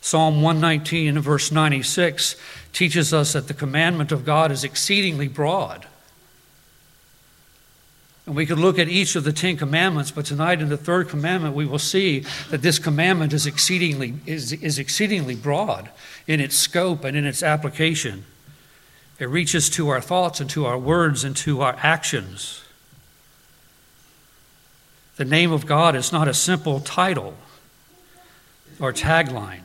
Psalm 0.00 0.42
119, 0.42 1.18
verse 1.20 1.52
96, 1.52 2.36
teaches 2.72 3.12
us 3.12 3.32
that 3.32 3.48
the 3.48 3.54
commandment 3.54 4.12
of 4.12 4.24
God 4.24 4.50
is 4.50 4.64
exceedingly 4.64 5.28
broad. 5.28 5.86
And 8.28 8.36
we 8.36 8.44
could 8.44 8.58
look 8.58 8.78
at 8.78 8.90
each 8.90 9.16
of 9.16 9.24
the 9.24 9.32
Ten 9.32 9.56
Commandments, 9.56 10.10
but 10.10 10.26
tonight 10.26 10.60
in 10.60 10.68
the 10.68 10.76
third 10.76 11.08
commandment, 11.08 11.54
we 11.54 11.64
will 11.64 11.78
see 11.78 12.26
that 12.50 12.60
this 12.60 12.78
commandment 12.78 13.32
is 13.32 13.46
exceedingly, 13.46 14.16
is, 14.26 14.52
is 14.52 14.78
exceedingly 14.78 15.34
broad 15.34 15.88
in 16.26 16.38
its 16.38 16.54
scope 16.54 17.04
and 17.04 17.16
in 17.16 17.24
its 17.24 17.42
application. 17.42 18.26
It 19.18 19.30
reaches 19.30 19.70
to 19.70 19.88
our 19.88 20.02
thoughts 20.02 20.40
and 20.40 20.50
to 20.50 20.66
our 20.66 20.76
words 20.76 21.24
and 21.24 21.34
to 21.38 21.62
our 21.62 21.74
actions. 21.78 22.62
The 25.16 25.24
name 25.24 25.50
of 25.50 25.64
God 25.64 25.96
is 25.96 26.12
not 26.12 26.28
a 26.28 26.34
simple 26.34 26.80
title 26.80 27.32
or 28.78 28.92
tagline. 28.92 29.62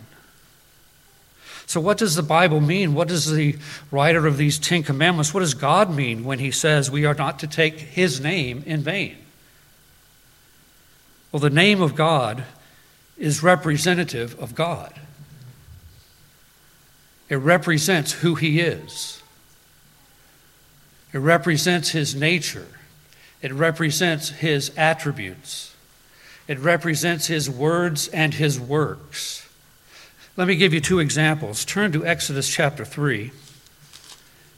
So, 1.66 1.80
what 1.80 1.98
does 1.98 2.16
the 2.16 2.24
Bible 2.24 2.60
mean? 2.60 2.94
What 2.94 3.08
does 3.08 3.32
the 3.32 3.58
writer 3.92 4.28
of 4.28 4.38
these 4.38 4.60
Ten 4.60 4.84
Commandments, 4.84 5.34
what 5.34 5.40
does 5.40 5.54
God 5.54 5.94
mean 5.94 6.24
when 6.24 6.40
he 6.40 6.52
says 6.52 6.92
we 6.92 7.06
are 7.06 7.14
not 7.14 7.40
to 7.40 7.48
take 7.48 7.80
his 7.80 8.20
name 8.20 8.64
in 8.66 8.82
vain? 8.82 9.18
Well, 11.32 11.40
the 11.40 11.50
name 11.50 11.82
of 11.82 11.96
God 11.96 12.44
is 13.18 13.42
representative 13.42 14.40
of 14.40 14.56
God, 14.56 14.94
it 17.30 17.38
represents 17.38 18.12
who 18.12 18.36
he 18.36 18.60
is, 18.60 19.22
it 21.12 21.20
represents 21.20 21.90
his 21.90 22.14
nature, 22.14 22.68
it 23.42 23.54
represents 23.54 24.30
his 24.30 24.72
attributes, 24.78 25.74
it 26.48 26.60
represents 26.60 27.28
his 27.28 27.50
words 27.50 28.10
and 28.10 28.34
his 28.34 28.60
works. 28.60 29.43
Let 30.36 30.48
me 30.48 30.56
give 30.56 30.74
you 30.74 30.82
two 30.82 30.98
examples. 30.98 31.64
Turn 31.64 31.92
to 31.92 32.08
Exodus 32.08 32.50
chapter 32.50 32.84
3. 32.84 33.32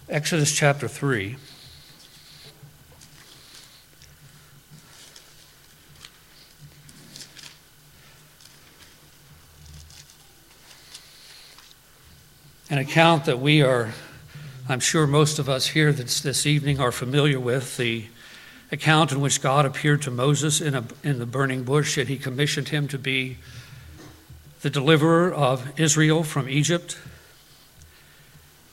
Exodus 0.07 0.55
chapter 0.55 0.87
3. 0.87 1.35
An 12.69 12.77
account 12.77 13.25
that 13.25 13.41
we 13.41 13.61
are, 13.61 13.89
I'm 14.69 14.79
sure 14.79 15.05
most 15.05 15.39
of 15.39 15.49
us 15.49 15.67
here 15.67 15.91
this, 15.91 16.21
this 16.21 16.45
evening 16.45 16.79
are 16.79 16.93
familiar 16.93 17.37
with, 17.37 17.75
the 17.75 18.05
account 18.71 19.11
in 19.11 19.19
which 19.19 19.41
God 19.41 19.65
appeared 19.65 20.01
to 20.03 20.11
Moses 20.11 20.61
in, 20.61 20.73
a, 20.73 20.85
in 21.03 21.19
the 21.19 21.25
burning 21.25 21.63
bush 21.63 21.97
and 21.97 22.07
he 22.07 22.17
commissioned 22.17 22.69
him 22.69 22.87
to 22.87 22.97
be 22.97 23.39
the 24.65 24.69
deliverer 24.71 25.31
of 25.31 25.79
Israel 25.79 26.23
from 26.23 26.49
Egypt. 26.49 26.97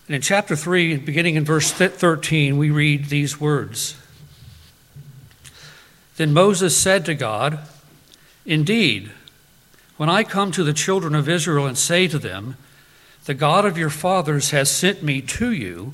And 0.07 0.17
in 0.17 0.23
chapter 0.23 0.57
3, 0.57 0.97
beginning 0.97 1.35
in 1.35 1.45
verse 1.45 1.71
13, 1.71 2.57
we 2.57 2.71
read 2.71 3.11
these 3.11 3.39
words 3.39 3.95
Then 6.17 6.33
Moses 6.33 6.75
said 6.75 7.05
to 7.05 7.15
God, 7.15 7.59
Indeed, 8.47 9.11
when 9.99 10.09
I 10.09 10.25
come 10.25 10.51
to 10.53 10.65
the 10.65 10.73
children 10.73 11.15
of 11.15 11.29
Israel 11.29 11.67
and 11.67 11.77
say 11.77 12.09
to 12.09 12.19
them, 12.19 12.57
The 13.27 13.35
God 13.35 13.67
of 13.67 13.77
your 13.77 13.91
fathers 13.91 14.51
has 14.51 14.71
sent 14.71 15.03
me 15.03 15.21
to 15.21 15.53
you, 15.53 15.93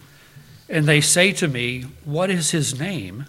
and 0.69 0.87
they 0.87 1.01
say 1.01 1.33
to 1.33 1.49
me, 1.49 1.87
What 2.05 2.31
is 2.31 2.53
his 2.53 2.79
name? 2.79 3.27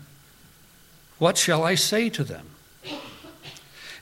What 1.18 1.36
shall 1.36 1.64
I 1.64 1.74
say 1.74 2.12
to 2.12 2.24
them? 2.24 2.46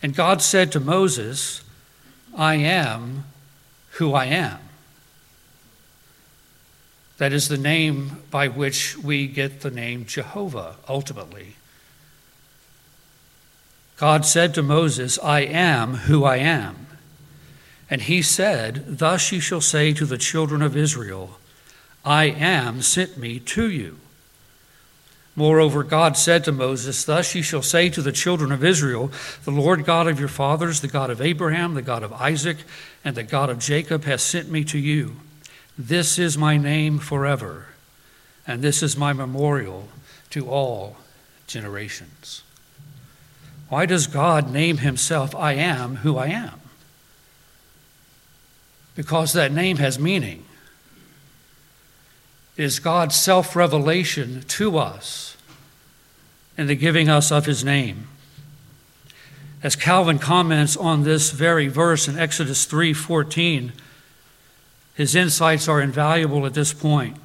And 0.03 0.13
God 0.13 0.41
said 0.41 0.74
to 0.74 0.81
Moses, 0.81 1.63
I 2.37 2.55
am 2.55 3.25
who 3.93 4.13
I 4.13 4.25
am. 4.25 4.59
That 7.17 7.33
is 7.33 7.50
the 7.50 7.57
name 7.57 8.21
by 8.29 8.47
which 8.47 8.95
we 8.97 9.27
get 9.27 9.61
the 9.61 9.71
name 9.71 10.05
Jehovah 10.05 10.75
ultimately. 10.87 11.55
God 13.97 14.23
said 14.23 14.53
to 14.53 14.61
Moses, 14.61 15.17
I 15.23 15.39
am 15.39 15.95
who 15.95 16.23
I 16.23 16.37
am. 16.37 16.85
And 17.89 18.03
he 18.03 18.21
said, 18.21 19.00
Thus 19.00 19.31
you 19.31 19.39
shall 19.39 19.61
say 19.61 19.93
to 19.93 20.05
the 20.05 20.19
children 20.19 20.61
of 20.61 20.77
Israel, 20.77 21.39
I 22.05 22.25
am 22.25 22.83
sent 22.83 23.17
me 23.17 23.39
to 23.39 23.69
you. 23.71 23.97
Moreover, 25.37 25.83
God 25.83 26.17
said 26.17 26.43
to 26.45 26.51
Moses, 26.51 27.03
Thus 27.03 27.35
you 27.35 27.43
shall 27.43 27.61
say 27.61 27.91
to 27.91 28.01
the 28.01 28.11
children 28.11 28.51
of 28.51 28.63
Israel, 28.63 29.11
The 29.43 29.51
Lord 29.51 29.85
God 29.85 30.07
of 30.07 30.19
your 30.19 30.27
fathers, 30.27 30.81
the 30.81 30.87
God 30.87 31.11
of 31.11 31.21
Abraham, 31.21 31.75
the 31.75 31.83
God 31.83 32.01
of 32.01 32.11
Isaac, 32.11 32.57
and 33.05 33.15
the 33.15 33.21
God 33.21 33.51
of 33.51 33.59
Jacob, 33.59 34.03
has 34.05 34.23
sent 34.23 34.50
me 34.50 34.63
to 34.63 34.79
you. 34.79 35.17
This 35.77 36.17
is 36.17 36.39
my 36.39 36.57
name 36.57 36.97
forever, 36.97 37.67
and 38.47 38.63
this 38.63 38.81
is 38.81 38.97
my 38.97 39.13
memorial 39.13 39.89
to 40.31 40.50
all 40.50 40.97
generations. 41.45 42.41
Why 43.69 43.85
does 43.85 44.07
God 44.07 44.51
name 44.51 44.77
himself, 44.77 45.35
I 45.35 45.53
am 45.53 45.97
who 45.97 46.17
I 46.17 46.29
am? 46.29 46.59
Because 48.95 49.33
that 49.33 49.51
name 49.51 49.77
has 49.77 50.00
meaning 50.00 50.45
is 52.57 52.79
God's 52.79 53.15
self 53.15 53.55
revelation 53.55 54.43
to 54.48 54.77
us 54.77 55.37
in 56.57 56.67
the 56.67 56.75
giving 56.75 57.07
us 57.07 57.31
of 57.31 57.46
his 57.46 57.63
name. 57.63 58.07
As 59.61 59.75
Calvin 59.75 60.20
comments 60.20 60.75
on 60.75 61.03
this 61.03 61.31
very 61.31 61.67
verse 61.67 62.07
in 62.07 62.17
Exodus 62.17 62.65
3:14, 62.65 63.72
his 64.96 65.15
insights 65.15 65.67
are 65.67 65.79
invaluable 65.79 66.46
at 66.46 66.55
this 66.55 66.74
point. 66.74 67.17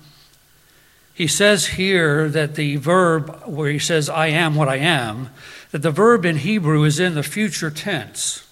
He 1.15 1.27
says 1.27 1.67
here 1.69 2.29
that 2.29 2.55
the 2.55 2.77
verb 2.77 3.43
where 3.47 3.71
he 3.71 3.79
says 3.79 4.09
I 4.09 4.29
am 4.29 4.55
what 4.55 4.69
I 4.69 4.77
am, 4.77 5.31
that 5.71 5.83
the 5.83 5.91
verb 5.91 6.25
in 6.25 6.37
Hebrew 6.37 6.85
is 6.85 7.01
in 7.01 7.15
the 7.15 7.23
future 7.23 7.71
tense. 7.71 8.45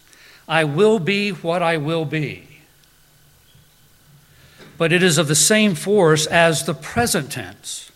I 0.48 0.64
will 0.64 0.98
be 0.98 1.30
what 1.30 1.62
I 1.62 1.76
will 1.76 2.04
be 2.04 2.49
but 4.80 4.94
it 4.94 5.02
is 5.02 5.18
of 5.18 5.28
the 5.28 5.34
same 5.34 5.74
force 5.74 6.24
as 6.24 6.64
the 6.64 6.72
present 6.72 7.30
tense, 7.30 7.92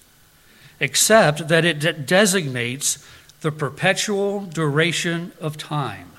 except 0.78 1.48
that 1.48 1.64
it 1.64 1.78
de- 1.78 1.94
designates 1.94 3.02
the 3.40 3.50
perpetual 3.50 4.40
duration 4.42 5.32
of 5.40 5.56
time. 5.56 6.10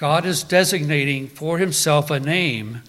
God 0.00 0.26
is 0.26 0.42
designating 0.42 1.28
for 1.28 1.58
himself 1.58 2.10
a 2.10 2.18
name 2.18 2.82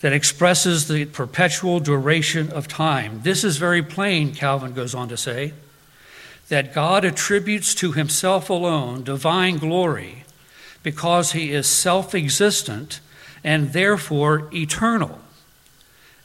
that 0.00 0.12
expresses 0.12 0.86
the 0.86 1.06
perpetual 1.06 1.80
duration 1.80 2.48
of 2.52 2.68
time. 2.68 3.22
This 3.24 3.42
is 3.42 3.56
very 3.56 3.82
plain, 3.82 4.32
Calvin 4.32 4.72
goes 4.72 4.94
on 4.94 5.08
to 5.08 5.16
say, 5.16 5.52
that 6.48 6.72
God 6.72 7.04
attributes 7.04 7.74
to 7.74 7.90
himself 7.90 8.48
alone 8.48 9.02
divine 9.02 9.58
glory 9.58 10.23
because 10.84 11.32
he 11.32 11.50
is 11.50 11.66
self 11.66 12.14
existent 12.14 13.00
and 13.42 13.72
therefore 13.72 14.48
eternal. 14.54 15.18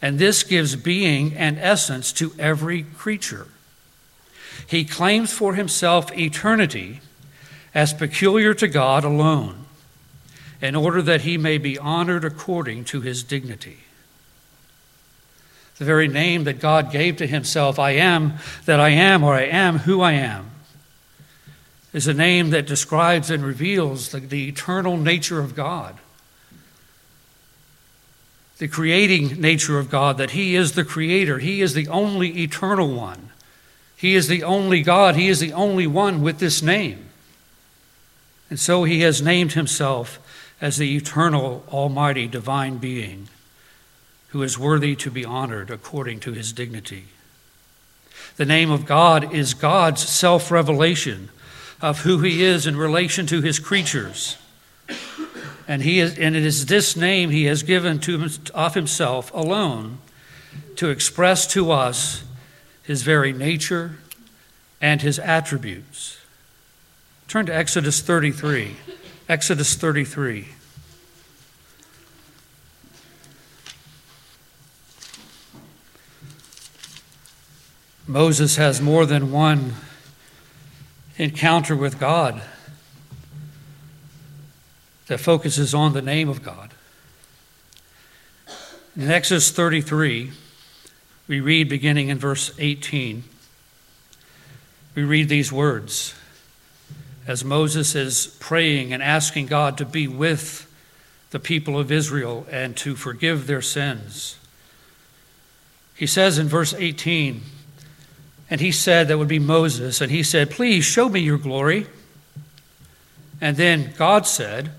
And 0.02 0.19
this 0.19 0.43
gives 0.43 0.76
being 0.76 1.36
and 1.36 1.58
essence 1.58 2.13
to 2.13 2.32
every 2.38 2.84
creature. 2.84 3.48
He 4.67 4.86
claims 4.86 5.34
for 5.34 5.56
himself 5.56 6.15
eternity 6.15 7.02
as 7.74 7.93
peculiar 7.93 8.54
to 8.54 8.67
God 8.67 9.04
alone, 9.04 9.65
in 10.62 10.76
order 10.76 11.02
that 11.02 11.22
he 11.22 11.38
may 11.38 11.58
be 11.58 11.78
honored 11.78 12.24
according 12.24 12.84
to 12.86 13.02
his 13.02 13.24
dignity. 13.24 13.80
The 15.78 15.86
very 15.86 16.08
name 16.08 16.43
that 16.43 16.60
God 16.60 16.91
gave 16.91 17.17
to 17.17 17.28
himself, 17.28 17.80
I 17.80 17.91
am 17.91 18.34
that 18.65 18.80
I 18.80 18.89
am, 18.89 19.24
or 19.24 19.34
I 19.34 19.43
am 19.43 19.80
who 19.80 20.02
I 20.02 20.13
am, 20.13 20.50
is 21.93 22.08
a 22.08 22.13
name 22.13 22.52
that 22.52 22.67
describes 22.67 23.30
and 23.30 23.43
reveals 23.43 24.10
the, 24.10 24.19
the 24.19 24.47
eternal 24.47 24.97
nature 24.97 25.39
of 25.39 25.56
God, 25.56 25.97
the 28.60 28.67
creating 28.67 29.41
nature 29.41 29.80
of 29.80 29.89
God, 29.89 30.17
that 30.17 30.32
He 30.32 30.56
is 30.56 30.73
the 30.73 30.84
creator, 30.84 31.39
He 31.39 31.62
is 31.62 31.73
the 31.73 31.88
only 31.88 32.41
eternal 32.41 32.93
one. 32.93 33.30
He 33.95 34.15
is 34.15 34.28
the 34.28 34.43
only 34.43 34.82
God, 34.82 35.15
He 35.15 35.28
is 35.28 35.39
the 35.39 35.54
only 35.54 35.88
one 35.88 36.21
with 36.21 36.39
this 36.39 36.62
name. 36.62 37.10
And 38.49 38.60
so 38.60 38.84
He 38.84 39.02
has 39.02 39.21
named 39.21 39.54
Himself 39.54 40.19
as 40.62 40.78
the 40.78 40.95
eternal, 40.95 41.63
almighty, 41.69 42.28
divine 42.28 42.78
being 42.78 43.30
who 44.30 44.43
is 44.43 44.60
worthy 44.60 44.95
to 44.95 45.10
be 45.10 45.25
honored 45.25 45.71
according 45.71 46.19
to 46.19 46.34
His 46.34 46.54
dignity. 46.54 47.06
The 48.38 48.45
name 48.45 48.69
of 48.71 48.86
God 48.86 49.34
is 49.34 49.54
God's 49.54 50.08
self 50.08 50.52
revelation 50.52 51.30
of 51.82 52.02
who 52.02 52.20
he 52.20 52.44
is 52.44 52.68
in 52.68 52.76
relation 52.76 53.26
to 53.28 53.42
his 53.42 53.60
creatures. 53.60 54.38
And, 55.68 55.84
he 55.84 56.00
is, 56.00 56.18
and 56.18 56.36
it 56.36 56.46
is 56.46 56.65
this 56.65 56.96
name 56.96 57.30
he 57.30 57.46
has 57.46 57.63
given 57.63 58.00
to 58.00 58.28
of 58.54 58.74
himself 58.74 59.32
alone 59.34 60.00
to 60.78 60.89
express 60.89 61.46
to 61.48 61.72
us 61.72 62.24
his 62.89 63.04
very 63.04 63.32
nature, 63.32 64.00
and 64.82 65.04
his 65.04 65.20
attributes. 65.20 66.18
Turn 67.28 67.46
to 67.46 67.56
Exodus 67.56 68.02
33. 68.02 68.78
Exodus 69.30 69.76
33. 69.76 70.48
Moses 78.08 78.56
has 78.56 78.82
more 78.82 79.06
than 79.06 79.32
one 79.32 79.76
encounter 81.19 81.75
with 81.75 81.99
God 81.99 82.41
that 85.08 85.19
focuses 85.19 85.73
on 85.73 85.91
the 85.91 86.01
name 86.01 86.29
of 86.29 86.41
God. 86.41 86.73
In 88.95 89.12
Exodus 89.12 89.51
33, 89.51 90.32
we 91.27 91.41
read 91.41 91.67
beginning 91.67 92.08
in 92.08 92.17
verse 92.17 92.51
18, 92.58 93.23
we 94.95 95.03
read 95.03 95.27
these 95.27 95.51
words 95.51 96.15
as 97.27 97.43
Moses 97.43 97.95
is 97.95 98.38
praying 98.39 98.93
and 98.93 99.03
asking 99.03 99.47
God 99.47 99.77
to 99.77 99.86
be 99.86 100.08
with 100.08 100.73
the 101.32 101.39
people 101.39 101.77
of 101.77 101.91
Israel 101.91 102.47
and 102.49 102.75
to 102.77 102.95
forgive 102.95 103.45
their 103.45 103.62
sins. 103.62 104.38
He 105.95 106.08
says 106.08 106.38
in 106.38 106.47
verse 106.47 106.73
18, 106.73 107.41
and 108.49 108.59
he 108.59 108.71
said, 108.71 109.07
that 109.07 109.17
would 109.17 109.27
be 109.27 109.39
Moses, 109.39 110.01
and 110.01 110.12
he 110.12 110.23
said, 110.23 110.49
Please 110.49 110.83
show 110.83 111.07
me 111.07 111.19
your 111.19 111.38
glory. 111.38 111.88
And 113.41 113.55
then 113.57 113.93
God 113.97 114.25
said, 114.25 114.71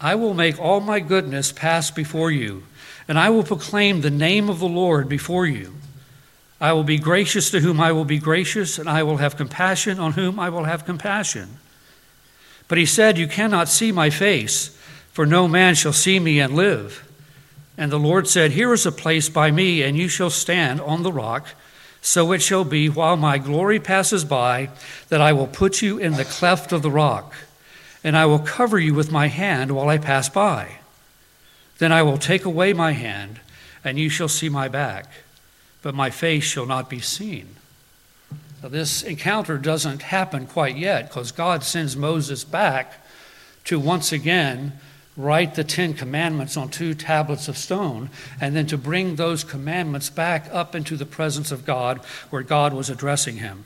I 0.00 0.14
will 0.14 0.34
make 0.34 0.60
all 0.60 0.80
my 0.80 1.00
goodness 1.00 1.52
pass 1.52 1.90
before 1.90 2.30
you, 2.30 2.64
and 3.06 3.18
I 3.18 3.30
will 3.30 3.44
proclaim 3.44 4.00
the 4.00 4.10
name 4.10 4.48
of 4.48 4.58
the 4.58 4.68
Lord 4.68 5.08
before 5.08 5.46
you. 5.46 5.74
I 6.60 6.72
will 6.72 6.84
be 6.84 6.98
gracious 6.98 7.50
to 7.50 7.60
whom 7.60 7.80
I 7.80 7.92
will 7.92 8.04
be 8.04 8.18
gracious, 8.18 8.78
and 8.78 8.88
I 8.88 9.04
will 9.04 9.18
have 9.18 9.36
compassion 9.36 9.98
on 9.98 10.12
whom 10.12 10.40
I 10.40 10.48
will 10.50 10.64
have 10.64 10.84
compassion. 10.84 11.58
But 12.66 12.78
he 12.78 12.86
said, 12.86 13.16
You 13.16 13.28
cannot 13.28 13.68
see 13.68 13.92
my 13.92 14.10
face, 14.10 14.76
for 15.12 15.24
no 15.24 15.48
man 15.48 15.74
shall 15.74 15.92
see 15.92 16.18
me 16.18 16.40
and 16.40 16.54
live. 16.54 17.08
And 17.76 17.92
the 17.92 17.98
Lord 17.98 18.26
said, 18.26 18.52
Here 18.52 18.72
is 18.72 18.84
a 18.86 18.92
place 18.92 19.28
by 19.28 19.52
me, 19.52 19.82
and 19.82 19.96
you 19.96 20.08
shall 20.08 20.30
stand 20.30 20.80
on 20.80 21.04
the 21.04 21.12
rock. 21.12 21.46
So 22.08 22.32
it 22.32 22.40
shall 22.40 22.64
be 22.64 22.88
while 22.88 23.18
my 23.18 23.36
glory 23.36 23.78
passes 23.78 24.24
by 24.24 24.70
that 25.10 25.20
I 25.20 25.34
will 25.34 25.46
put 25.46 25.82
you 25.82 25.98
in 25.98 26.14
the 26.14 26.24
cleft 26.24 26.72
of 26.72 26.80
the 26.80 26.90
rock, 26.90 27.34
and 28.02 28.16
I 28.16 28.24
will 28.24 28.38
cover 28.38 28.78
you 28.78 28.94
with 28.94 29.12
my 29.12 29.26
hand 29.26 29.72
while 29.72 29.90
I 29.90 29.98
pass 29.98 30.26
by. 30.30 30.76
Then 31.76 31.92
I 31.92 32.00
will 32.00 32.16
take 32.16 32.46
away 32.46 32.72
my 32.72 32.92
hand, 32.92 33.40
and 33.84 33.98
you 33.98 34.08
shall 34.08 34.26
see 34.26 34.48
my 34.48 34.68
back, 34.68 35.04
but 35.82 35.94
my 35.94 36.08
face 36.08 36.44
shall 36.44 36.64
not 36.64 36.88
be 36.88 36.98
seen. 36.98 37.56
Now, 38.62 38.70
this 38.70 39.02
encounter 39.02 39.58
doesn't 39.58 40.00
happen 40.00 40.46
quite 40.46 40.78
yet 40.78 41.08
because 41.08 41.30
God 41.30 41.62
sends 41.62 41.94
Moses 41.94 42.42
back 42.42 43.04
to 43.64 43.78
once 43.78 44.12
again 44.12 44.72
write 45.18 45.56
the 45.56 45.64
Ten 45.64 45.92
Commandments 45.92 46.56
on 46.56 46.70
two 46.70 46.94
tablets 46.94 47.48
of 47.48 47.58
stone, 47.58 48.08
and 48.40 48.54
then 48.54 48.66
to 48.68 48.78
bring 48.78 49.16
those 49.16 49.42
commandments 49.42 50.08
back 50.08 50.48
up 50.52 50.76
into 50.76 50.96
the 50.96 51.04
presence 51.04 51.50
of 51.50 51.66
God 51.66 51.98
where 52.30 52.42
God 52.42 52.72
was 52.72 52.88
addressing 52.88 53.38
him. 53.38 53.64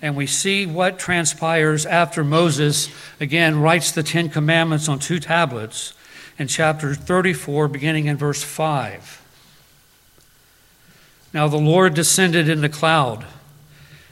And 0.00 0.16
we 0.16 0.26
see 0.26 0.64
what 0.64 0.98
transpires 0.98 1.84
after 1.84 2.24
Moses 2.24 2.88
again 3.20 3.60
writes 3.60 3.90
the 3.90 4.04
Ten 4.04 4.28
Commandments 4.28 4.88
on 4.88 5.00
two 5.00 5.18
tablets 5.18 5.92
in 6.38 6.46
chapter 6.46 6.94
34, 6.94 7.68
beginning 7.68 8.06
in 8.06 8.16
verse 8.16 8.42
5. 8.42 9.18
Now 11.34 11.48
the 11.48 11.56
Lord 11.56 11.94
descended 11.94 12.48
in 12.48 12.60
the 12.60 12.68
cloud 12.68 13.26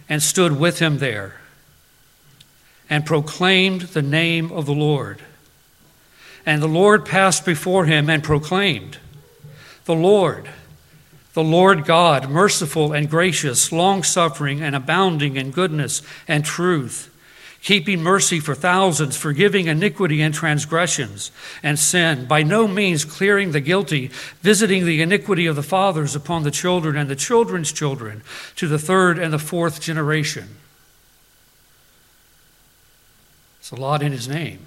and 0.08 0.22
stood 0.22 0.58
with 0.58 0.80
him 0.80 0.98
there 0.98 1.36
and 2.88 3.06
proclaimed 3.06 3.82
the 3.82 4.02
name 4.02 4.50
of 4.50 4.66
the 4.66 4.74
Lord. 4.74 5.22
And 6.46 6.62
the 6.62 6.68
Lord 6.68 7.04
passed 7.04 7.44
before 7.44 7.84
him 7.84 8.08
and 8.08 8.22
proclaimed, 8.22 8.98
The 9.84 9.94
Lord, 9.94 10.48
the 11.32 11.42
Lord 11.44 11.84
God, 11.84 12.28
merciful 12.28 12.92
and 12.92 13.08
gracious, 13.08 13.70
long 13.70 14.02
suffering 14.02 14.62
and 14.62 14.74
abounding 14.74 15.36
in 15.36 15.52
goodness 15.52 16.02
and 16.26 16.44
truth, 16.44 17.06
keeping 17.62 18.02
mercy 18.02 18.40
for 18.40 18.54
thousands, 18.54 19.16
forgiving 19.16 19.66
iniquity 19.66 20.22
and 20.22 20.34
transgressions 20.34 21.30
and 21.62 21.78
sin, 21.78 22.24
by 22.24 22.42
no 22.42 22.66
means 22.66 23.04
clearing 23.04 23.52
the 23.52 23.60
guilty, 23.60 24.08
visiting 24.40 24.86
the 24.86 25.02
iniquity 25.02 25.46
of 25.46 25.56
the 25.56 25.62
fathers 25.62 26.16
upon 26.16 26.42
the 26.42 26.50
children 26.50 26.96
and 26.96 27.08
the 27.08 27.16
children's 27.16 27.70
children 27.70 28.22
to 28.56 28.66
the 28.66 28.78
third 28.78 29.18
and 29.18 29.32
the 29.32 29.38
fourth 29.38 29.80
generation. 29.80 30.56
It's 33.60 33.70
a 33.70 33.76
lot 33.76 34.02
in 34.02 34.10
his 34.10 34.26
name. 34.26 34.66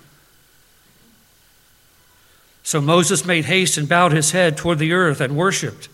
So 2.63 2.79
Moses 2.79 3.25
made 3.25 3.45
haste 3.45 3.77
and 3.77 3.87
bowed 3.87 4.13
his 4.13 4.31
head 4.31 4.55
toward 4.55 4.79
the 4.79 4.93
earth 4.93 5.19
and 5.19 5.35
worshiped. 5.35 5.89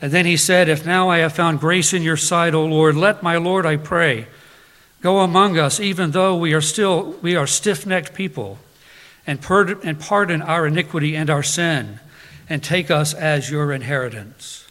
And 0.00 0.12
then 0.12 0.26
he 0.26 0.36
said, 0.36 0.68
If 0.68 0.86
now 0.86 1.08
I 1.08 1.18
have 1.18 1.32
found 1.32 1.60
grace 1.60 1.92
in 1.92 2.02
your 2.02 2.16
sight, 2.16 2.54
O 2.54 2.64
Lord, 2.64 2.94
let 2.94 3.22
my 3.22 3.36
Lord, 3.36 3.66
I 3.66 3.76
pray, 3.76 4.26
go 5.00 5.20
among 5.20 5.58
us, 5.58 5.80
even 5.80 6.12
though 6.12 6.36
we 6.36 6.54
are 6.54 6.60
still 6.60 7.12
we 7.22 7.34
are 7.34 7.46
stiff-necked 7.46 8.14
people, 8.14 8.58
and 9.26 9.40
pardon 9.40 10.42
our 10.42 10.66
iniquity 10.66 11.16
and 11.16 11.30
our 11.30 11.42
sin, 11.42 11.98
and 12.48 12.62
take 12.62 12.90
us 12.90 13.14
as 13.14 13.50
your 13.50 13.72
inheritance. 13.72 14.66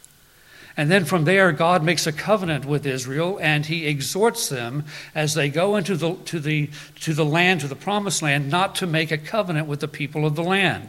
And 0.76 0.90
then 0.92 1.04
from 1.04 1.24
there, 1.24 1.50
God 1.50 1.82
makes 1.82 2.06
a 2.06 2.12
covenant 2.12 2.64
with 2.64 2.86
Israel, 2.86 3.36
and 3.42 3.66
he 3.66 3.88
exhorts 3.88 4.48
them 4.48 4.84
as 5.12 5.34
they 5.34 5.48
go 5.48 5.74
into 5.74 5.96
the, 5.96 6.14
to, 6.26 6.38
the, 6.38 6.70
to 7.00 7.12
the 7.12 7.24
land, 7.24 7.62
to 7.62 7.68
the 7.68 7.74
promised 7.74 8.22
land, 8.22 8.48
not 8.48 8.76
to 8.76 8.86
make 8.86 9.10
a 9.10 9.18
covenant 9.18 9.66
with 9.66 9.80
the 9.80 9.88
people 9.88 10.24
of 10.24 10.36
the 10.36 10.44
land. 10.44 10.88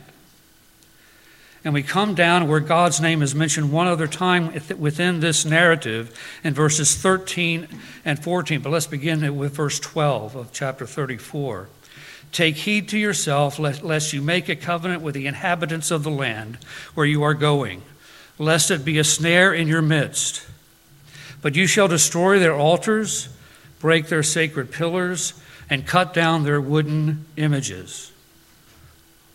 And 1.70 1.74
we 1.76 1.84
come 1.84 2.16
down 2.16 2.48
where 2.48 2.62
God's 2.62 3.00
name 3.00 3.22
is 3.22 3.36
mentioned 3.36 3.72
one 3.72 3.86
other 3.86 4.08
time 4.08 4.52
within 4.80 5.20
this 5.20 5.46
narrative 5.46 6.20
in 6.44 6.56
verses 6.56 6.96
13 6.96 7.68
and 8.04 8.18
14. 8.18 8.62
But 8.62 8.72
let's 8.72 8.88
begin 8.88 9.38
with 9.38 9.56
verse 9.56 9.80
12 9.80 10.36
of 10.36 10.52
chapter 10.52 10.88
34. 10.88 11.70
Take 12.32 12.56
heed 12.56 12.90
to 12.90 12.98
yourself, 12.98 13.60
lest 13.60 14.14
you 14.14 14.22
make 14.24 14.50
a 14.50 14.56
covenant 14.56 15.04
with 15.04 15.14
the 15.14 15.28
inhabitants 15.28 15.92
of 15.92 16.02
the 16.02 16.10
land 16.10 16.58
where 16.96 17.06
you 17.06 17.22
are 17.22 17.36
going, 17.36 17.84
lest 18.40 18.72
it 18.72 18.84
be 18.84 18.98
a 18.98 19.04
snare 19.04 19.54
in 19.54 19.68
your 19.68 19.84
midst. 19.84 20.48
But 21.44 21.54
you 21.54 21.68
shall 21.68 21.88
destroy 21.88 22.40
their 22.40 22.56
altars, 22.56 23.30
break 23.80 24.08
their 24.08 24.24
sacred 24.24 24.72
pillars, 24.72 25.40
and 25.70 25.86
cut 25.86 26.16
down 26.16 26.46
their 26.46 26.60
wooden 26.60 27.28
images. 27.38 28.12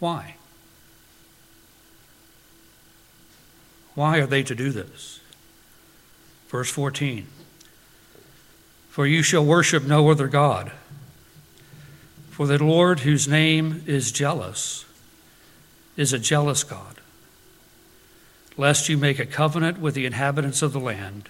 Why? 0.01 0.34
Why 3.95 4.19
are 4.19 4.27
they 4.27 4.43
to 4.43 4.55
do 4.55 4.71
this? 4.71 5.21
Verse 6.49 6.71
14 6.71 7.27
For 8.89 9.07
you 9.07 9.23
shall 9.23 9.45
worship 9.45 9.85
no 9.85 10.11
other 10.11 10.29
God. 10.29 10.73
For 12.31 12.47
the 12.47 12.63
Lord, 12.63 13.01
whose 13.01 13.29
name 13.29 13.85
is 13.87 14.11
jealous, 14.11 14.85
is 15.97 16.13
a 16.13 16.19
jealous 16.19 16.65
God. 16.65 16.97
Lest 18.57 18.89
you 18.89 18.99
make 18.99 19.21
a 19.21 19.27
covenant 19.27 19.79
with 19.79 19.95
the 19.95 20.07
inhabitants 20.07 20.61
of 20.61 20.73
the 20.73 20.81
land, 20.81 21.29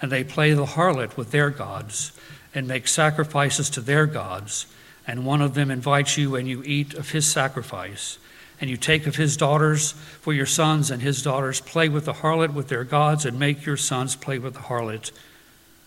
and 0.00 0.12
they 0.12 0.24
play 0.24 0.52
the 0.52 0.66
harlot 0.66 1.16
with 1.16 1.30
their 1.30 1.48
gods, 1.48 2.12
and 2.54 2.68
make 2.68 2.88
sacrifices 2.88 3.70
to 3.70 3.80
their 3.80 4.06
gods, 4.06 4.66
and 5.06 5.24
one 5.24 5.40
of 5.40 5.54
them 5.54 5.70
invites 5.70 6.18
you, 6.18 6.36
and 6.36 6.46
you 6.46 6.62
eat 6.62 6.92
of 6.92 7.10
his 7.10 7.26
sacrifice 7.26 8.18
and 8.60 8.68
you 8.68 8.76
take 8.76 9.06
of 9.06 9.16
his 9.16 9.36
daughters 9.36 9.92
for 9.92 10.32
your 10.32 10.46
sons, 10.46 10.90
and 10.90 11.00
his 11.00 11.22
daughters 11.22 11.60
play 11.60 11.88
with 11.88 12.04
the 12.04 12.14
harlot 12.14 12.54
with 12.54 12.68
their 12.68 12.84
gods, 12.84 13.24
and 13.24 13.38
make 13.38 13.64
your 13.64 13.76
sons 13.76 14.16
play 14.16 14.38
with 14.38 14.54
the 14.54 14.60
harlot 14.60 15.12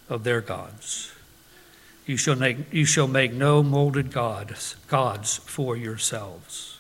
of 0.10 0.24
their 0.24 0.42
gods. 0.42 1.12
You 2.06 2.18
shall 2.18 2.36
make, 2.36 2.74
you 2.74 2.86
shall 2.86 3.08
make 3.08 3.34
no 3.34 3.62
molded 3.62 4.12
gods, 4.12 4.76
gods 4.88 5.38
for 5.38 5.76
yourselves. 5.76 6.80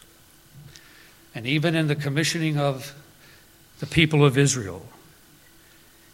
And 1.35 1.45
even 1.45 1.75
in 1.75 1.87
the 1.87 1.95
commissioning 1.95 2.57
of 2.57 2.93
the 3.79 3.85
people 3.85 4.25
of 4.25 4.37
Israel, 4.37 4.85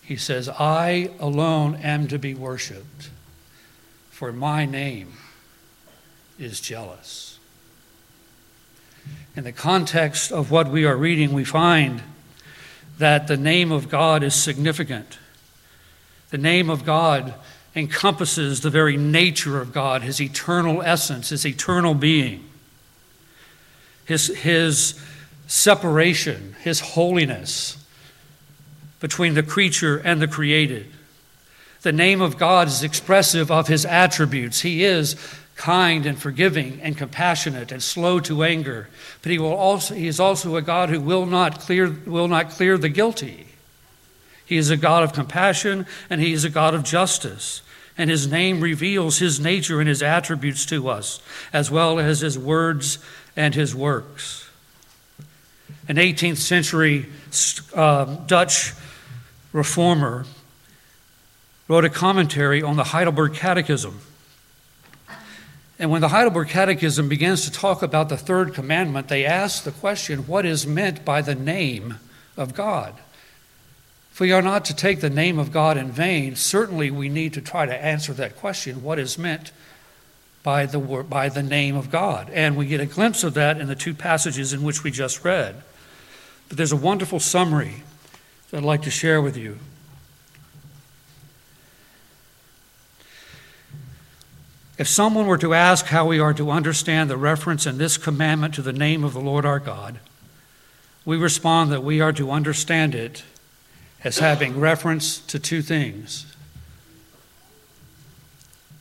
he 0.03 0.15
says, 0.15 0.47
I 0.49 1.11
alone 1.19 1.75
am 1.75 2.07
to 2.07 2.17
be 2.17 2.33
worshiped, 2.33 3.09
for 4.09 4.31
my 4.31 4.65
name 4.65 5.13
is 6.39 6.61
jealous 6.61 7.37
in 9.35 9.43
the 9.43 9.51
context 9.51 10.31
of 10.31 10.49
what 10.49 10.69
we 10.69 10.85
are 10.85 10.97
reading, 10.97 11.33
we 11.33 11.43
find 11.43 12.01
that 12.97 13.27
the 13.27 13.37
name 13.37 13.71
of 13.71 13.89
God 13.89 14.23
is 14.23 14.33
significant. 14.33 15.19
The 16.31 16.37
name 16.37 16.69
of 16.69 16.83
God 16.83 17.33
encompasses 17.75 18.61
the 18.61 18.71
very 18.71 18.97
nature 18.97 19.61
of 19.61 19.71
God, 19.71 20.01
his 20.01 20.19
eternal 20.19 20.81
essence, 20.81 21.29
his 21.29 21.45
eternal 21.45 21.93
being, 21.93 22.43
his, 24.05 24.27
his 24.37 24.99
separation, 25.45 26.55
his 26.63 26.79
holiness 26.79 27.77
between 28.99 29.35
the 29.35 29.43
creature 29.43 29.97
and 29.97 30.21
the 30.21 30.27
created. 30.27 30.87
The 31.83 31.91
name 31.91 32.21
of 32.21 32.37
God 32.37 32.67
is 32.67 32.81
expressive 32.81 33.51
of 33.51 33.67
his 33.67 33.85
attributes. 33.85 34.61
He 34.61 34.83
is 34.83 35.15
kind 35.57 36.05
and 36.05 36.17
forgiving 36.17 36.79
and 36.81 36.97
compassionate 36.97 37.71
and 37.71 37.83
slow 37.83 38.19
to 38.21 38.43
anger. 38.43 38.87
But 39.21 39.31
he, 39.31 39.39
will 39.39 39.53
also, 39.53 39.95
he 39.95 40.07
is 40.07 40.19
also 40.19 40.55
a 40.55 40.61
God 40.61 40.89
who 40.89 41.01
will 41.01 41.25
not, 41.25 41.59
clear, 41.59 41.89
will 42.05 42.27
not 42.27 42.51
clear 42.51 42.77
the 42.77 42.89
guilty. 42.89 43.47
He 44.45 44.55
is 44.55 44.69
a 44.69 44.77
God 44.77 45.03
of 45.03 45.11
compassion 45.11 45.85
and 46.09 46.21
he 46.21 46.31
is 46.31 46.45
a 46.45 46.49
God 46.49 46.73
of 46.73 46.83
justice. 46.83 47.63
And 47.97 48.09
his 48.09 48.27
name 48.27 48.61
reveals 48.61 49.17
his 49.17 49.39
nature 49.39 49.79
and 49.79 49.89
his 49.89 50.03
attributes 50.03 50.65
to 50.67 50.87
us, 50.87 51.19
as 51.51 51.71
well 51.71 51.99
as 51.99 52.21
his 52.21 52.37
words 52.37 52.99
and 53.35 53.55
his 53.55 53.73
works. 53.73 54.47
An 55.87 55.95
18th 55.95 56.37
century 56.37 57.07
uh, 57.73 58.05
Dutch 58.27 58.73
reformer 59.51 60.25
wrote 61.67 61.85
a 61.85 61.89
commentary 61.89 62.61
on 62.61 62.75
the 62.75 62.83
Heidelberg 62.83 63.33
Catechism. 63.33 63.99
And 65.79 65.91
when 65.91 66.01
the 66.01 66.07
Heidelberg 66.07 66.49
Catechism 66.49 67.07
begins 67.07 67.45
to 67.45 67.51
talk 67.51 67.83
about 67.83 68.09
the 68.09 68.17
third 68.17 68.53
commandment, 68.53 69.09
they 69.09 69.25
ask 69.25 69.63
the 69.63 69.71
question 69.71 70.27
what 70.27 70.45
is 70.45 70.65
meant 70.65 71.05
by 71.05 71.21
the 71.21 71.35
name 71.35 71.99
of 72.35 72.55
God? 72.55 72.95
If 74.11 74.19
we 74.19 74.31
are 74.31 74.41
not 74.41 74.65
to 74.65 74.75
take 74.75 75.01
the 75.01 75.11
name 75.11 75.37
of 75.37 75.51
God 75.51 75.77
in 75.77 75.91
vain, 75.91 76.35
certainly 76.35 76.89
we 76.89 77.09
need 77.09 77.33
to 77.33 77.41
try 77.41 77.67
to 77.67 77.85
answer 77.85 78.13
that 78.13 78.37
question 78.37 78.81
what 78.81 78.97
is 78.97 79.19
meant 79.19 79.51
by 80.41 80.65
the, 80.65 80.79
by 80.79 81.29
the 81.29 81.43
name 81.43 81.75
of 81.75 81.91
God? 81.91 82.31
And 82.31 82.57
we 82.57 82.65
get 82.65 82.81
a 82.81 82.87
glimpse 82.87 83.23
of 83.23 83.35
that 83.35 83.59
in 83.59 83.67
the 83.67 83.75
two 83.75 83.93
passages 83.93 84.53
in 84.53 84.63
which 84.63 84.83
we 84.83 84.89
just 84.89 85.23
read. 85.23 85.61
But 86.49 86.57
there's 86.57 86.71
a 86.71 86.77
wonderful 86.77 87.19
summary 87.19 87.83
that 88.49 88.57
I'd 88.57 88.63
like 88.63 88.81
to 88.83 88.91
share 88.91 89.21
with 89.21 89.37
you. 89.37 89.59
If 94.77 94.87
someone 94.87 95.25
were 95.25 95.39
to 95.39 95.55
ask 95.55 95.87
how 95.87 96.05
we 96.05 96.19
are 96.19 96.33
to 96.35 96.51
understand 96.51 97.09
the 97.09 97.17
reference 97.17 97.65
in 97.65 97.79
this 97.79 97.97
commandment 97.97 98.53
to 98.55 98.61
the 98.61 98.73
name 98.73 99.03
of 99.03 99.13
the 99.13 99.19
Lord 99.19 99.45
our 99.45 99.59
God, 99.59 99.99
we 101.03 101.17
respond 101.17 101.71
that 101.71 101.83
we 101.83 101.99
are 101.99 102.13
to 102.13 102.29
understand 102.29 102.93
it 102.93 103.23
as 104.03 104.19
having 104.19 104.59
reference 104.59 105.19
to 105.19 105.39
two 105.39 105.61
things. 105.61 106.27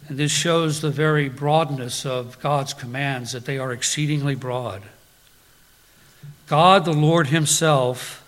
And 0.08 0.18
this 0.18 0.32
shows 0.32 0.80
the 0.80 0.90
very 0.90 1.28
broadness 1.28 2.04
of 2.04 2.38
God's 2.40 2.74
commands, 2.74 3.32
that 3.32 3.46
they 3.46 3.58
are 3.58 3.72
exceedingly 3.72 4.34
broad. 4.34 4.82
God, 6.46 6.84
the 6.84 6.92
Lord 6.92 7.28
Himself, 7.28 8.22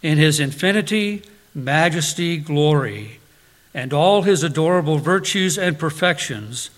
in 0.00 0.16
His 0.16 0.38
infinity, 0.38 1.24
majesty, 1.54 2.38
glory, 2.38 3.18
and 3.74 3.92
all 3.92 4.22
His 4.22 4.42
adorable 4.42 4.98
virtues 4.98 5.58
and 5.58 5.78
perfections, 5.78 6.70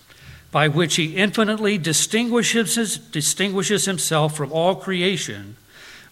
by 0.51 0.67
which 0.67 0.95
he 0.95 1.15
infinitely 1.15 1.77
distinguishes, 1.77 2.97
distinguishes 2.97 3.85
himself 3.85 4.35
from 4.35 4.51
all 4.51 4.75
creation, 4.75 5.55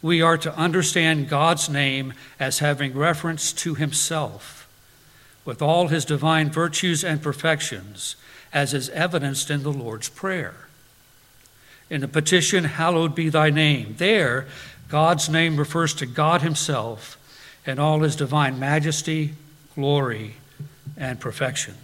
we 0.01 0.21
are 0.21 0.37
to 0.37 0.55
understand 0.55 1.29
God's 1.29 1.69
name 1.69 2.13
as 2.39 2.59
having 2.59 2.93
reference 2.93 3.53
to 3.53 3.75
himself, 3.75 4.67
with 5.45 5.61
all 5.61 5.87
his 5.87 6.05
divine 6.05 6.49
virtues 6.49 7.03
and 7.03 7.21
perfections, 7.21 8.15
as 8.53 8.73
is 8.73 8.89
evidenced 8.89 9.49
in 9.49 9.63
the 9.63 9.71
Lord's 9.71 10.09
Prayer. 10.09 10.67
In 11.89 12.01
the 12.01 12.07
petition, 12.07 12.65
Hallowed 12.65 13.15
be 13.15 13.29
thy 13.29 13.49
name, 13.49 13.95
there, 13.97 14.47
God's 14.89 15.29
name 15.29 15.57
refers 15.57 15.93
to 15.95 16.05
God 16.05 16.41
himself 16.41 17.17
and 17.65 17.79
all 17.79 18.01
his 18.01 18.15
divine 18.15 18.59
majesty, 18.59 19.33
glory, 19.75 20.35
and 20.97 21.19
perfection. 21.19 21.75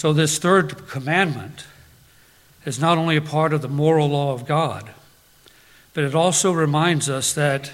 So, 0.00 0.14
this 0.14 0.38
third 0.38 0.88
commandment 0.88 1.66
is 2.64 2.80
not 2.80 2.96
only 2.96 3.16
a 3.16 3.20
part 3.20 3.52
of 3.52 3.60
the 3.60 3.68
moral 3.68 4.08
law 4.08 4.32
of 4.32 4.46
God, 4.46 4.88
but 5.92 6.04
it 6.04 6.14
also 6.14 6.52
reminds 6.52 7.10
us 7.10 7.34
that 7.34 7.70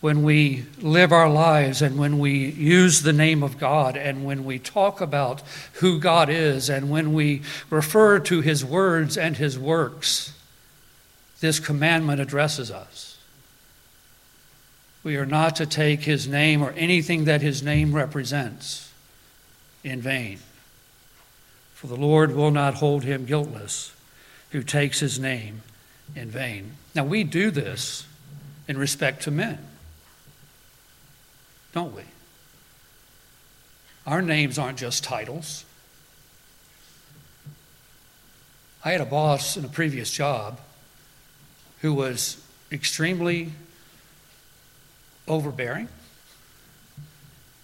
when 0.00 0.22
we 0.22 0.66
live 0.80 1.10
our 1.10 1.28
lives 1.28 1.82
and 1.82 1.98
when 1.98 2.20
we 2.20 2.32
use 2.32 3.02
the 3.02 3.12
name 3.12 3.42
of 3.42 3.58
God 3.58 3.96
and 3.96 4.24
when 4.24 4.44
we 4.44 4.60
talk 4.60 5.00
about 5.00 5.42
who 5.72 5.98
God 5.98 6.28
is 6.30 6.70
and 6.70 6.90
when 6.90 7.12
we 7.12 7.42
refer 7.70 8.20
to 8.20 8.40
his 8.40 8.64
words 8.64 9.18
and 9.18 9.36
his 9.36 9.58
works, 9.58 10.32
this 11.40 11.58
commandment 11.58 12.20
addresses 12.20 12.70
us. 12.70 13.18
We 15.02 15.16
are 15.16 15.26
not 15.26 15.56
to 15.56 15.66
take 15.66 16.02
his 16.02 16.28
name 16.28 16.62
or 16.62 16.70
anything 16.76 17.24
that 17.24 17.42
his 17.42 17.64
name 17.64 17.96
represents 17.96 18.92
in 19.82 20.00
vain. 20.00 20.38
For 21.84 21.88
the 21.88 22.00
Lord 22.00 22.34
will 22.34 22.50
not 22.50 22.76
hold 22.76 23.04
him 23.04 23.26
guiltless 23.26 23.92
who 24.52 24.62
takes 24.62 25.00
his 25.00 25.18
name 25.18 25.60
in 26.16 26.30
vain. 26.30 26.76
Now, 26.94 27.04
we 27.04 27.24
do 27.24 27.50
this 27.50 28.06
in 28.66 28.78
respect 28.78 29.24
to 29.24 29.30
men, 29.30 29.58
don't 31.74 31.94
we? 31.94 32.04
Our 34.06 34.22
names 34.22 34.58
aren't 34.58 34.78
just 34.78 35.04
titles. 35.04 35.66
I 38.82 38.92
had 38.92 39.02
a 39.02 39.04
boss 39.04 39.58
in 39.58 39.66
a 39.66 39.68
previous 39.68 40.10
job 40.10 40.60
who 41.82 41.92
was 41.92 42.42
extremely 42.72 43.52
overbearing, 45.28 45.88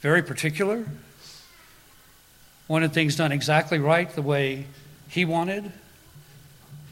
very 0.03 0.23
particular, 0.23 0.85
wanted 2.71 2.93
things 2.93 3.17
done 3.17 3.33
exactly 3.33 3.81
right 3.81 4.09
the 4.11 4.23
way 4.23 4.65
he 5.09 5.25
wanted. 5.25 5.73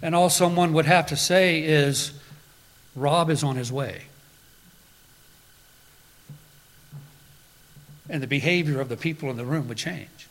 And 0.03 0.13
all 0.13 0.29
someone 0.29 0.73
would 0.73 0.87
have 0.87 1.07
to 1.07 1.17
say 1.17 1.63
is, 1.63 2.11
Rob 2.97 3.31
is 3.31 3.45
on 3.45 3.55
his 3.55 3.71
way. 3.71 4.03
And 8.11 8.21
the 8.21 8.27
behavior 8.27 8.81
of 8.81 8.89
the 8.89 8.97
people 8.97 9.31
in 9.31 9.37
the 9.37 9.45
room 9.45 9.69
would 9.69 9.77
change. 9.77 10.27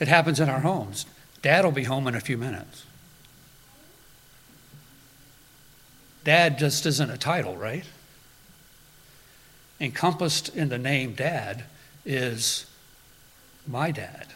It 0.00 0.08
happens 0.08 0.40
in 0.40 0.48
our 0.48 0.60
homes. 0.60 1.06
Dad 1.42 1.64
will 1.64 1.70
be 1.70 1.84
home 1.84 2.08
in 2.08 2.16
a 2.16 2.20
few 2.20 2.36
minutes. 2.36 2.84
Dad 6.24 6.58
just 6.58 6.86
isn't 6.86 7.08
a 7.08 7.16
title, 7.16 7.56
right? 7.56 7.84
Encompassed 9.80 10.48
in 10.56 10.70
the 10.70 10.78
name 10.78 11.14
Dad 11.14 11.66
is 12.06 12.64
my 13.66 13.90
dad, 13.90 14.28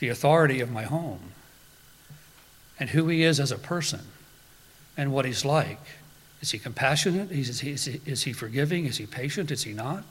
the 0.00 0.08
authority 0.08 0.60
of 0.60 0.70
my 0.70 0.82
home, 0.82 1.32
and 2.78 2.90
who 2.90 3.08
he 3.08 3.22
is 3.22 3.40
as 3.40 3.50
a 3.50 3.56
person, 3.56 4.00
and 4.96 5.12
what 5.12 5.24
he's 5.24 5.44
like. 5.44 5.80
Is 6.42 6.50
he 6.50 6.58
compassionate? 6.58 7.30
Is 7.30 7.60
he, 7.60 7.70
is 7.70 7.86
he, 7.86 8.00
is 8.04 8.24
he 8.24 8.32
forgiving? 8.32 8.84
Is 8.84 8.98
he 8.98 9.06
patient? 9.06 9.50
Is 9.50 9.62
he 9.62 9.72
not? 9.72 10.04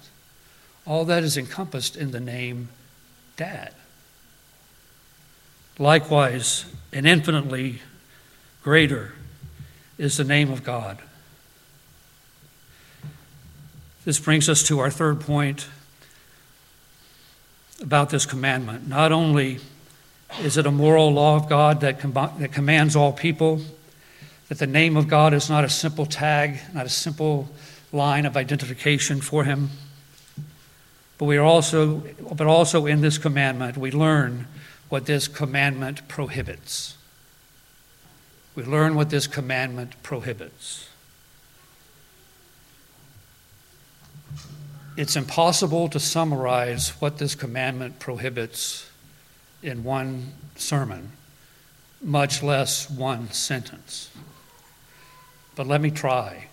All 0.87 1.05
that 1.05 1.23
is 1.23 1.37
encompassed 1.37 1.95
in 1.95 2.11
the 2.11 2.19
name 2.19 2.69
Dad. 3.37 3.73
Likewise, 5.77 6.65
and 6.93 7.05
infinitely 7.05 7.81
greater 8.63 9.13
is 9.97 10.17
the 10.17 10.23
name 10.23 10.51
of 10.51 10.63
God. 10.63 10.99
This 14.05 14.19
brings 14.19 14.47
us 14.49 14.61
to 14.67 14.79
our 14.79 14.91
third 14.91 15.19
point 15.19 15.67
about 17.81 18.11
this 18.11 18.27
commandment. 18.27 18.87
Not 18.87 19.11
only 19.11 19.57
is 20.41 20.57
it 20.57 20.67
a 20.67 20.71
moral 20.71 21.11
law 21.11 21.35
of 21.35 21.49
God 21.49 21.81
that, 21.81 21.99
com- 21.99 22.13
that 22.13 22.51
commands 22.51 22.95
all 22.95 23.11
people, 23.11 23.61
that 24.47 24.59
the 24.59 24.67
name 24.67 24.95
of 24.95 25.07
God 25.07 25.33
is 25.33 25.49
not 25.49 25.63
a 25.63 25.69
simple 25.69 26.05
tag, 26.05 26.59
not 26.71 26.85
a 26.85 26.89
simple 26.89 27.49
line 27.91 28.27
of 28.27 28.37
identification 28.37 29.21
for 29.21 29.43
him, 29.43 29.71
but 31.17 31.25
we 31.25 31.37
are 31.37 31.43
also, 31.43 32.03
but 32.31 32.45
also 32.45 32.85
in 32.85 33.01
this 33.01 33.17
commandment, 33.17 33.75
we 33.75 33.89
learn 33.89 34.45
what 34.87 35.07
this 35.07 35.27
commandment 35.27 36.07
prohibits. 36.07 36.95
We 38.53 38.63
learn 38.63 38.93
what 38.93 39.09
this 39.09 39.25
commandment 39.25 40.01
prohibits. 40.03 40.89
It's 44.97 45.15
impossible 45.15 45.89
to 45.89 45.99
summarize 45.99 46.89
what 47.01 47.17
this 47.17 47.35
commandment 47.35 47.99
prohibits 47.99 48.89
in 49.61 49.83
one 49.83 50.33
sermon, 50.55 51.11
much 52.01 52.41
less 52.41 52.89
one 52.89 53.31
sentence. 53.31 54.09
But 55.55 55.67
let 55.67 55.81
me 55.81 55.91
try 55.91 56.47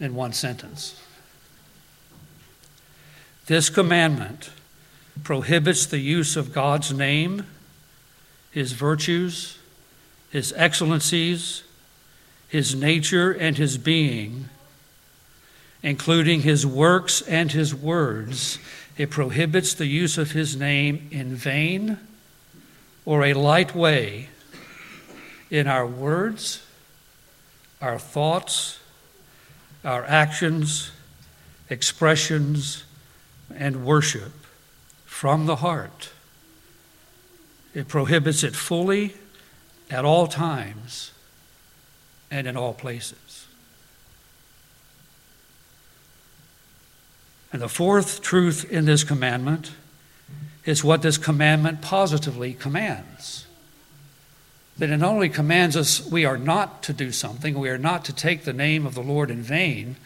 in 0.00 0.14
one 0.14 0.32
sentence. 0.32 1.00
This 3.46 3.68
commandment 3.70 4.50
prohibits 5.22 5.86
the 5.86 5.98
use 5.98 6.36
of 6.36 6.52
God's 6.52 6.92
name, 6.92 7.46
His 8.50 8.72
virtues, 8.72 9.58
His 10.30 10.52
excellencies, 10.56 11.62
his 12.52 12.74
nature 12.74 13.32
and 13.32 13.56
his 13.56 13.78
being, 13.78 14.50
including 15.82 16.42
his 16.42 16.66
works 16.66 17.22
and 17.22 17.52
his 17.52 17.74
words. 17.74 18.58
It 18.96 19.10
prohibits 19.10 19.74
the 19.74 19.86
use 19.86 20.18
of 20.18 20.32
his 20.32 20.56
name 20.56 21.08
in 21.10 21.34
vain 21.34 21.98
or 23.04 23.24
a 23.24 23.34
light 23.34 23.74
way 23.74 24.28
in 25.50 25.66
our 25.66 25.86
words, 25.86 26.64
our 27.80 27.98
thoughts, 27.98 28.78
our 29.84 30.04
actions, 30.04 30.92
expressions, 31.68 32.84
and 33.54 33.84
worship 33.84 34.32
from 35.04 35.46
the 35.46 35.56
heart. 35.56 36.10
It 37.74 37.88
prohibits 37.88 38.44
it 38.44 38.54
fully 38.54 39.14
at 39.90 40.04
all 40.04 40.26
times 40.26 41.12
and 42.30 42.46
in 42.46 42.56
all 42.56 42.74
places. 42.74 43.21
And 47.52 47.60
the 47.60 47.68
fourth 47.68 48.22
truth 48.22 48.70
in 48.70 48.86
this 48.86 49.04
commandment 49.04 49.72
is 50.64 50.82
what 50.82 51.02
this 51.02 51.18
commandment 51.18 51.82
positively 51.82 52.54
commands. 52.54 53.46
That 54.78 54.90
it 54.90 54.96
not 54.96 55.12
only 55.12 55.28
commands 55.28 55.76
us 55.76 56.04
we 56.06 56.24
are 56.24 56.38
not 56.38 56.82
to 56.84 56.94
do 56.94 57.12
something, 57.12 57.58
we 57.58 57.68
are 57.68 57.78
not 57.78 58.06
to 58.06 58.12
take 58.12 58.44
the 58.44 58.54
name 58.54 58.86
of 58.86 58.94
the 58.94 59.02
Lord 59.02 59.30
in 59.30 59.42
vain, 59.42 59.96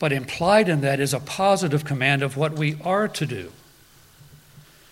but 0.00 0.12
implied 0.12 0.68
in 0.68 0.80
that 0.80 0.98
is 0.98 1.14
a 1.14 1.20
positive 1.20 1.84
command 1.84 2.22
of 2.22 2.36
what 2.36 2.54
we 2.54 2.76
are 2.82 3.06
to 3.06 3.26
do. 3.26 3.52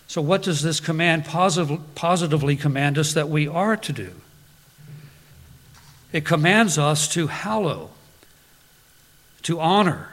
So, 0.07 0.21
what 0.21 0.41
does 0.41 0.63
this 0.63 0.79
command 0.79 1.25
positively 1.25 2.55
command 2.55 2.97
us 2.97 3.13
that 3.13 3.29
we 3.29 3.47
are 3.47 3.75
to 3.77 3.93
do? 3.93 4.11
It 6.11 6.25
commands 6.25 6.77
us 6.77 7.07
to 7.09 7.27
hallow, 7.27 7.91
to 9.43 9.59
honor, 9.59 10.09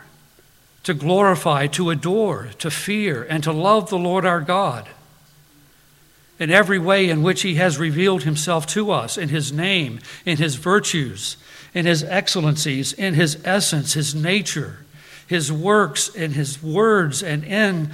to 0.86 0.94
glorify, 0.94 1.66
to 1.66 1.90
adore, 1.90 2.50
to 2.60 2.70
fear, 2.70 3.26
and 3.28 3.42
to 3.42 3.50
love 3.50 3.90
the 3.90 3.98
Lord 3.98 4.24
our 4.24 4.40
God 4.40 4.88
in 6.38 6.48
every 6.48 6.78
way 6.78 7.08
in 7.08 7.24
which 7.24 7.42
He 7.42 7.56
has 7.56 7.76
revealed 7.76 8.22
Himself 8.22 8.68
to 8.68 8.92
us 8.92 9.18
in 9.18 9.28
His 9.28 9.52
name, 9.52 9.98
in 10.24 10.36
His 10.36 10.54
virtues, 10.54 11.38
in 11.74 11.86
His 11.86 12.04
excellencies, 12.04 12.92
in 12.92 13.14
His 13.14 13.36
essence, 13.44 13.94
His 13.94 14.14
nature, 14.14 14.78
His 15.26 15.50
works, 15.50 16.08
in 16.08 16.34
His 16.34 16.62
words, 16.62 17.20
and 17.20 17.42
in 17.42 17.90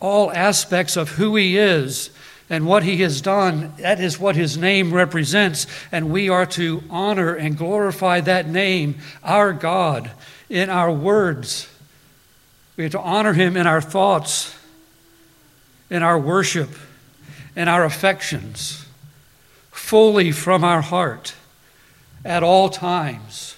all 0.00 0.32
aspects 0.32 0.96
of 0.96 1.10
who 1.10 1.36
He 1.36 1.58
is 1.58 2.08
and 2.48 2.66
what 2.66 2.82
he 2.82 2.98
has 2.98 3.20
done. 3.20 3.72
That 3.78 3.98
is 3.98 4.18
what 4.18 4.36
his 4.36 4.58
name 4.58 4.92
represents. 4.92 5.66
And 5.90 6.10
we 6.10 6.28
are 6.28 6.44
to 6.46 6.82
honor 6.90 7.34
and 7.34 7.56
glorify 7.56 8.20
that 8.22 8.46
name, 8.46 8.96
our 9.22 9.54
God, 9.54 10.10
in 10.50 10.68
our 10.68 10.92
words. 10.92 11.71
We 12.82 12.86
are 12.86 12.88
to 12.88 13.00
honor 13.00 13.32
him 13.32 13.56
in 13.56 13.68
our 13.68 13.80
thoughts, 13.80 14.58
in 15.88 16.02
our 16.02 16.18
worship, 16.18 16.70
in 17.54 17.68
our 17.68 17.84
affections, 17.84 18.86
fully 19.70 20.32
from 20.32 20.64
our 20.64 20.80
heart, 20.80 21.36
at 22.24 22.42
all 22.42 22.68
times, 22.68 23.54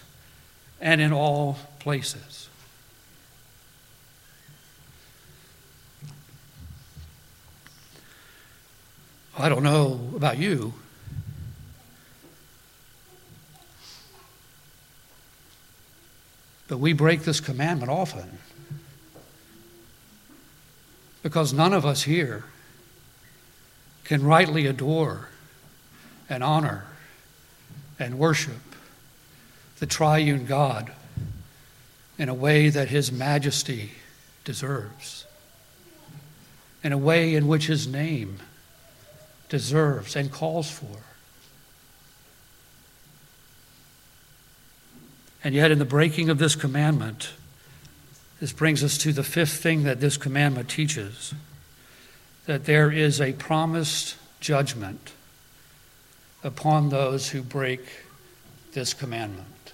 and 0.79 1.01
in 1.01 1.11
all 1.11 1.57
places. 1.79 2.51
I 9.39 9.49
don't 9.49 9.63
know 9.63 10.11
about 10.15 10.37
you. 10.37 10.75
But 16.69 16.77
we 16.77 16.93
break 16.93 17.23
this 17.23 17.41
commandment 17.41 17.91
often 17.91 18.44
because 21.25 21.55
none 21.55 21.73
of 21.73 21.87
us 21.87 22.03
here 22.03 22.45
can 24.05 24.23
rightly 24.23 24.67
adore 24.67 25.31
and 26.29 26.45
honor 26.45 26.85
and 27.99 28.19
worship 28.19 28.61
the 29.79 29.87
triune 29.87 30.45
God 30.45 30.93
in 32.19 32.29
a 32.29 32.35
way 32.35 32.69
that 32.69 32.89
His 32.89 33.11
majesty 33.11 33.93
deserves, 34.45 35.25
in 36.83 36.93
a 36.93 36.99
way 36.99 37.35
in 37.35 37.49
which 37.49 37.69
His 37.69 37.87
name 37.87 38.41
deserves 39.49 40.15
and 40.15 40.31
calls 40.31 40.71
for. 40.71 40.99
And 45.43 45.55
yet, 45.55 45.71
in 45.71 45.79
the 45.79 45.87
breaking 45.87 46.29
of 46.29 46.37
this 46.39 46.55
commandment, 46.55 47.31
this 48.45 48.53
brings 48.53 48.85
us 48.85 48.99
to 48.99 49.11
the 49.11 49.23
fifth 49.23 49.63
thing 49.63 49.85
that 49.85 50.01
this 50.01 50.19
commandment 50.19 50.69
teaches 50.69 51.33
that 52.45 52.67
there 52.67 52.93
is 52.93 53.19
a 53.19 53.33
promised 53.33 54.17
judgment 54.39 55.13
upon 56.43 56.91
those 56.91 57.31
who 57.31 57.41
break 57.41 57.81
this 58.75 58.93
commandment. 58.93 59.73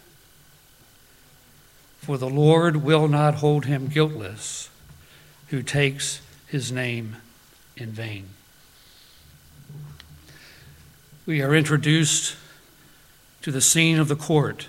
For 1.98 2.16
the 2.16 2.30
Lord 2.30 2.76
will 2.76 3.09
not 3.09 3.35
hold 3.35 3.64
him 3.64 3.88
guiltless 3.88 4.70
who 5.48 5.64
takes 5.64 6.20
his 6.46 6.70
name 6.70 7.16
in 7.76 7.90
vain 7.90 8.28
we 11.26 11.42
are 11.42 11.56
introduced 11.56 12.37
to 13.42 13.50
the 13.50 13.61
scene 13.61 13.98
of 13.98 14.06
the 14.06 14.14
court 14.14 14.68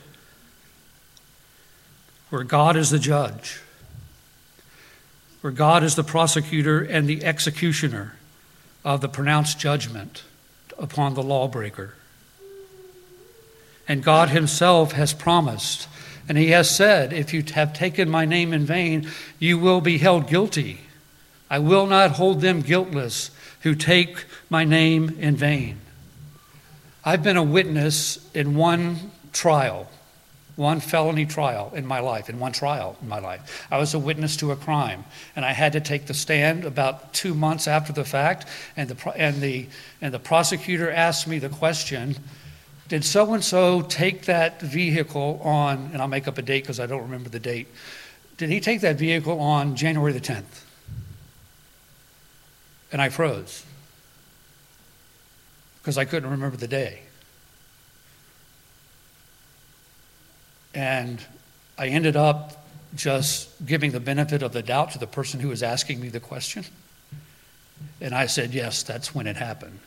where 2.31 2.43
God 2.43 2.75
is 2.75 2.89
the 2.89 2.97
judge, 2.97 3.59
where 5.41 5.51
God 5.51 5.83
is 5.83 5.95
the 5.95 6.03
prosecutor 6.03 6.81
and 6.81 7.07
the 7.07 7.23
executioner 7.23 8.13
of 8.85 9.01
the 9.01 9.09
pronounced 9.09 9.59
judgment 9.59 10.23
upon 10.77 11.13
the 11.13 11.23
lawbreaker. 11.23 11.95
And 13.87 14.03
God 14.03 14.29
Himself 14.29 14.93
has 14.93 15.13
promised, 15.13 15.87
and 16.29 16.37
He 16.37 16.51
has 16.51 16.73
said, 16.73 17.11
If 17.11 17.33
you 17.33 17.43
have 17.53 17.73
taken 17.73 18.09
my 18.09 18.25
name 18.25 18.53
in 18.53 18.65
vain, 18.65 19.09
you 19.39 19.57
will 19.57 19.81
be 19.81 19.97
held 19.97 20.27
guilty. 20.27 20.81
I 21.49 21.59
will 21.59 21.87
not 21.87 22.11
hold 22.11 22.41
them 22.41 22.61
guiltless 22.61 23.31
who 23.61 23.75
take 23.75 24.25
my 24.49 24.63
name 24.63 25.17
in 25.19 25.35
vain. 25.35 25.79
I've 27.03 27.23
been 27.23 27.37
a 27.37 27.43
witness 27.43 28.29
in 28.33 28.55
one 28.55 29.11
trial, 29.33 29.89
one 30.55 30.79
felony 30.79 31.25
trial 31.25 31.71
in 31.73 31.85
my 31.85 31.99
life, 31.99 32.29
in 32.29 32.39
one 32.39 32.51
trial 32.51 32.97
in 33.01 33.07
my 33.07 33.19
life. 33.19 33.65
I 33.71 33.77
was 33.77 33.93
a 33.93 33.99
witness 33.99 34.35
to 34.37 34.51
a 34.51 34.55
crime, 34.55 35.05
and 35.35 35.45
I 35.45 35.53
had 35.53 35.73
to 35.73 35.81
take 35.81 36.07
the 36.07 36.13
stand 36.13 36.65
about 36.65 37.13
two 37.13 37.33
months 37.33 37.67
after 37.67 37.93
the 37.93 38.03
fact, 38.03 38.45
and 38.75 38.89
the, 38.89 39.11
and 39.15 39.41
the, 39.41 39.67
and 40.01 40.13
the 40.13 40.19
prosecutor 40.19 40.91
asked 40.91 41.27
me 41.27 41.39
the 41.39 41.49
question 41.49 42.15
Did 42.87 43.05
so 43.05 43.33
and 43.33 43.43
so 43.43 43.81
take 43.81 44.23
that 44.23 44.61
vehicle 44.61 45.39
on, 45.43 45.91
and 45.93 46.01
I'll 46.01 46.07
make 46.07 46.27
up 46.27 46.37
a 46.37 46.41
date 46.41 46.63
because 46.63 46.79
I 46.79 46.85
don't 46.85 47.03
remember 47.03 47.29
the 47.29 47.39
date. 47.39 47.67
Did 48.37 48.49
he 48.49 48.59
take 48.59 48.81
that 48.81 48.97
vehicle 48.97 49.39
on 49.39 49.75
January 49.75 50.13
the 50.13 50.19
10th? 50.19 50.63
And 52.91 53.01
I 53.01 53.09
froze 53.09 53.65
because 55.81 55.97
I 55.97 56.05
couldn't 56.05 56.29
remember 56.29 56.57
the 56.57 56.67
day. 56.67 57.01
And 60.73 61.23
I 61.77 61.87
ended 61.87 62.15
up 62.15 62.65
just 62.95 63.49
giving 63.65 63.91
the 63.91 63.99
benefit 63.99 64.41
of 64.41 64.53
the 64.53 64.61
doubt 64.61 64.91
to 64.91 64.99
the 64.99 65.07
person 65.07 65.39
who 65.39 65.49
was 65.49 65.63
asking 65.63 65.99
me 65.99 66.09
the 66.09 66.19
question. 66.19 66.65
And 67.99 68.13
I 68.13 68.25
said, 68.25 68.53
yes, 68.53 68.83
that's 68.83 69.13
when 69.15 69.27
it 69.27 69.37
happened. 69.37 69.79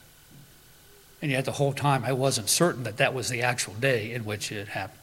And 1.20 1.30
yet 1.30 1.44
the 1.44 1.52
whole 1.52 1.72
time 1.72 2.04
I 2.04 2.12
wasn't 2.12 2.48
certain 2.48 2.82
that 2.84 2.98
that 2.98 3.14
was 3.14 3.28
the 3.28 3.42
actual 3.42 3.74
day 3.74 4.12
in 4.12 4.24
which 4.24 4.52
it 4.52 4.68
happened. 4.68 5.00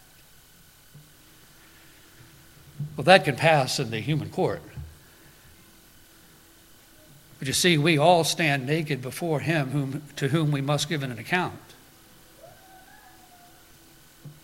Well, 2.96 3.06
that 3.06 3.26
can 3.26 3.36
pass 3.36 3.80
in 3.80 3.92
the 3.92 4.00
human 4.00 4.30
court. 4.30 4.62
But 7.40 7.48
you 7.48 7.54
see, 7.54 7.78
we 7.78 7.98
all 7.98 8.24
stand 8.24 8.68
naked 8.68 9.02
before 9.02 9.40
him 9.40 9.70
whom, 9.70 10.04
to 10.18 10.28
whom 10.28 10.52
we 10.52 10.62
must 10.62 10.90
give 10.90 11.02
an 11.02 11.12
account. 11.12 11.60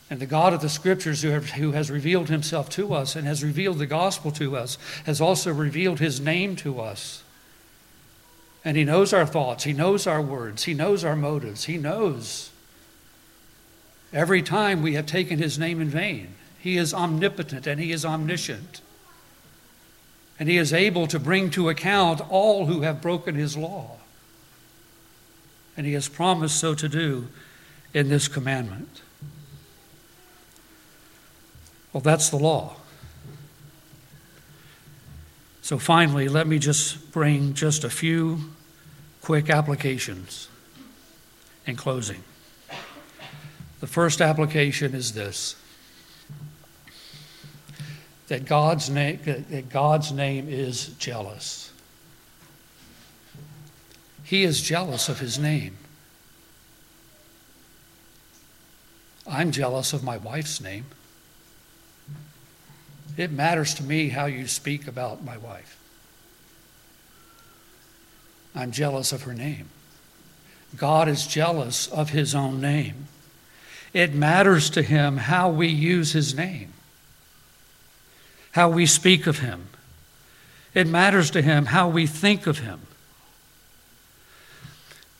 And 0.09 0.19
the 0.19 0.25
God 0.25 0.53
of 0.53 0.61
the 0.61 0.69
Scriptures, 0.69 1.21
who, 1.21 1.29
have, 1.29 1.49
who 1.51 1.73
has 1.73 1.91
revealed 1.91 2.29
himself 2.29 2.69
to 2.71 2.93
us 2.93 3.15
and 3.15 3.27
has 3.27 3.43
revealed 3.43 3.77
the 3.77 3.85
gospel 3.85 4.31
to 4.31 4.55
us, 4.55 4.77
has 5.05 5.19
also 5.19 5.51
revealed 5.51 5.99
his 5.99 6.21
name 6.21 6.55
to 6.57 6.79
us. 6.79 7.23
And 8.63 8.77
he 8.77 8.85
knows 8.85 9.13
our 9.13 9.25
thoughts, 9.25 9.63
he 9.63 9.73
knows 9.73 10.07
our 10.07 10.21
words, 10.21 10.63
he 10.63 10.73
knows 10.73 11.03
our 11.03 11.15
motives, 11.15 11.65
he 11.65 11.77
knows 11.77 12.51
every 14.13 14.41
time 14.41 14.81
we 14.81 14.93
have 14.93 15.05
taken 15.05 15.39
his 15.39 15.59
name 15.59 15.81
in 15.81 15.89
vain. 15.89 16.35
He 16.59 16.77
is 16.77 16.93
omnipotent 16.93 17.67
and 17.67 17.79
he 17.79 17.91
is 17.91 18.05
omniscient 18.05 18.81
and 20.39 20.47
he 20.47 20.57
is 20.57 20.73
able 20.73 21.07
to 21.07 21.19
bring 21.19 21.49
to 21.51 21.69
account 21.69 22.21
all 22.29 22.67
who 22.67 22.81
have 22.81 23.01
broken 23.01 23.35
his 23.35 23.57
law. 23.57 23.97
And 25.75 25.85
he 25.85 25.93
has 25.93 26.07
promised 26.07 26.59
so 26.59 26.75
to 26.75 26.87
do 26.87 27.27
in 27.93 28.09
this 28.09 28.27
commandment. 28.27 29.01
Well, 31.97 32.03
that's 32.03 32.29
the 32.29 32.37
law. 32.37 32.75
So 35.63 35.79
finally, 35.79 36.29
let 36.29 36.45
me 36.45 36.59
just 36.59 37.11
bring 37.11 37.55
just 37.55 37.83
a 37.83 37.89
few 37.89 38.37
quick 39.23 39.49
applications 39.49 40.47
in 41.65 41.75
closing. 41.75 42.23
The 43.79 43.87
first 43.87 44.21
application 44.21 44.93
is 44.93 45.13
this 45.13 45.55
that 48.27 48.45
God's 48.45 48.91
name, 48.91 49.19
that 49.49 49.69
God's 49.69 50.11
name 50.11 50.47
is 50.47 50.89
jealous. 50.99 51.71
He 54.23 54.43
is 54.43 54.61
jealous 54.61 55.09
of 55.09 55.19
his 55.19 55.39
name. 55.39 55.77
I'm 59.27 59.49
jealous 59.49 59.93
of 59.93 60.03
my 60.03 60.17
wife's 60.17 60.61
name. 60.61 60.85
It 63.17 63.31
matters 63.31 63.73
to 63.75 63.83
me 63.83 64.09
how 64.09 64.27
you 64.27 64.45
speak 64.47 64.87
about 64.87 65.23
my 65.23 65.37
wife. 65.37 65.77
I'm 68.55 68.71
jealous 68.71 69.11
of 69.11 69.23
her 69.23 69.33
name. 69.33 69.69
God 70.75 71.07
is 71.07 71.25
jealous 71.25 71.87
of 71.87 72.11
his 72.11 72.35
own 72.35 72.61
name. 72.61 73.07
It 73.93 74.13
matters 74.13 74.69
to 74.71 74.83
him 74.83 75.17
how 75.17 75.49
we 75.49 75.67
use 75.67 76.11
his 76.11 76.35
name, 76.35 76.73
how 78.51 78.69
we 78.69 78.85
speak 78.85 79.25
of 79.25 79.39
him. 79.39 79.69
It 80.73 80.87
matters 80.87 81.31
to 81.31 81.41
him 81.41 81.67
how 81.67 81.89
we 81.89 82.05
think 82.05 82.45
of 82.45 82.59
him. 82.59 82.81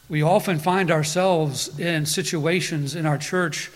We 0.10 0.22
often 0.22 0.60
find 0.60 0.91
ourselves 0.91 1.80
in 1.80 2.06
situations 2.06 2.95
in 2.95 3.06
our 3.06 3.18
church 3.18 3.72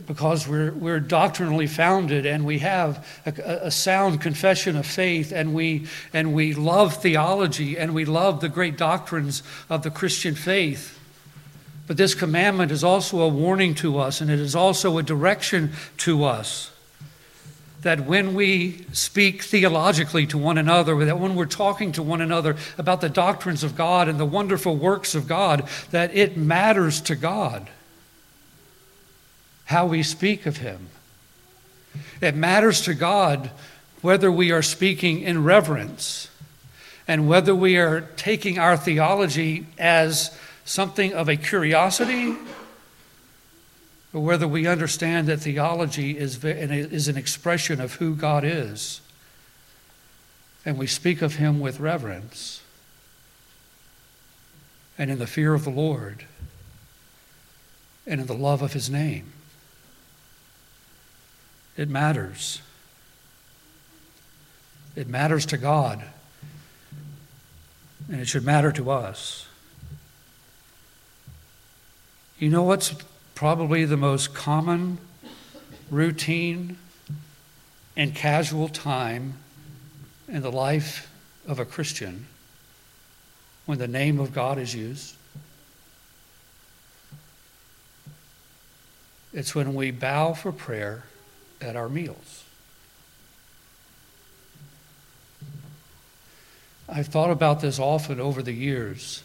because 0.00 0.48
we're, 0.48 0.72
we're 0.72 1.00
doctrinally 1.00 1.66
founded 1.66 2.26
and 2.26 2.44
we 2.44 2.58
have 2.58 3.06
a, 3.26 3.32
a, 3.66 3.70
sound 3.70 4.20
confession 4.20 4.76
of 4.76 4.86
faith 4.86 5.32
and 5.32 5.54
we, 5.54 5.86
and 6.12 6.34
we 6.34 6.54
love 6.54 7.02
theology 7.02 7.78
and 7.78 7.94
we 7.94 8.04
love 8.04 8.40
the 8.40 8.48
great 8.48 8.76
doctrines 8.76 9.42
of 9.70 9.82
the 9.82 9.90
Christian 9.90 10.34
faith. 10.34 10.98
But 11.86 11.96
this 11.96 12.14
commandment 12.14 12.72
is 12.72 12.82
also 12.82 13.20
a 13.20 13.28
warning 13.28 13.74
to 13.76 13.98
us 13.98 14.20
and 14.20 14.30
it 14.30 14.40
is 14.40 14.54
also 14.54 14.98
a 14.98 15.02
direction 15.02 15.72
to 15.98 16.24
us 16.24 16.70
that 17.82 18.06
when 18.06 18.34
we 18.34 18.86
speak 18.92 19.42
theologically 19.42 20.26
to 20.26 20.38
one 20.38 20.56
another, 20.56 21.04
that 21.04 21.20
when 21.20 21.34
we're 21.34 21.44
talking 21.44 21.92
to 21.92 22.02
one 22.02 22.22
another 22.22 22.56
about 22.78 23.02
the 23.02 23.10
doctrines 23.10 23.62
of 23.62 23.76
God 23.76 24.08
and 24.08 24.18
the 24.18 24.24
wonderful 24.24 24.74
works 24.74 25.14
of 25.14 25.28
God, 25.28 25.68
that 25.90 26.14
it 26.16 26.34
matters 26.34 27.02
to 27.02 27.14
God 27.14 27.68
how 29.66 29.86
we 29.86 30.02
speak 30.02 30.46
of 30.46 30.58
Him. 30.58 30.88
It 32.20 32.34
matters 32.34 32.80
to 32.82 32.94
God 32.94 33.50
whether 34.02 34.30
we 34.30 34.50
are 34.50 34.62
speaking 34.62 35.20
in 35.20 35.44
reverence 35.44 36.28
and 37.06 37.28
whether 37.28 37.54
we 37.54 37.76
are 37.76 38.02
taking 38.16 38.58
our 38.58 38.76
theology 38.76 39.66
as 39.78 40.36
something 40.64 41.12
of 41.12 41.28
a 41.28 41.36
curiosity 41.36 42.36
or 44.12 44.22
whether 44.22 44.48
we 44.48 44.66
understand 44.66 45.26
that 45.28 45.38
theology 45.38 46.16
is, 46.16 46.42
is 46.44 47.08
an 47.08 47.16
expression 47.16 47.80
of 47.80 47.94
who 47.94 48.14
God 48.14 48.44
is 48.44 49.00
and 50.64 50.78
we 50.78 50.86
speak 50.86 51.20
of 51.22 51.36
Him 51.36 51.60
with 51.60 51.78
reverence 51.78 52.62
and 54.96 55.10
in 55.10 55.18
the 55.18 55.26
fear 55.26 55.54
of 55.54 55.64
the 55.64 55.70
Lord 55.70 56.24
and 58.06 58.20
in 58.20 58.26
the 58.26 58.34
love 58.34 58.62
of 58.62 58.72
His 58.72 58.88
name. 58.88 59.33
It 61.76 61.88
matters. 61.88 62.60
It 64.96 65.08
matters 65.08 65.44
to 65.46 65.56
God, 65.56 66.04
and 68.08 68.20
it 68.20 68.28
should 68.28 68.44
matter 68.44 68.70
to 68.72 68.90
us. 68.90 69.46
You 72.38 72.48
know 72.48 72.62
what's 72.62 72.94
probably 73.34 73.84
the 73.84 73.96
most 73.96 74.34
common, 74.34 74.98
routine, 75.90 76.76
and 77.96 78.14
casual 78.14 78.68
time 78.68 79.34
in 80.28 80.42
the 80.42 80.52
life 80.52 81.10
of 81.46 81.58
a 81.58 81.64
Christian 81.64 82.26
when 83.66 83.78
the 83.78 83.88
name 83.88 84.20
of 84.20 84.32
God 84.32 84.58
is 84.58 84.76
used? 84.76 85.16
It's 89.32 89.56
when 89.56 89.74
we 89.74 89.90
bow 89.90 90.34
for 90.34 90.52
prayer 90.52 91.02
at 91.60 91.76
our 91.76 91.88
meals. 91.88 92.44
I've 96.88 97.08
thought 97.08 97.30
about 97.30 97.60
this 97.60 97.78
often 97.78 98.20
over 98.20 98.42
the 98.42 98.52
years, 98.52 99.22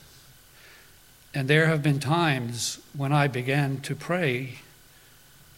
and 1.34 1.48
there 1.48 1.68
have 1.68 1.84
been 1.84 2.00
times 2.00 2.80
when 2.96 3.12
I 3.12 3.28
began 3.28 3.82
to 3.82 3.96
pray 3.96 4.60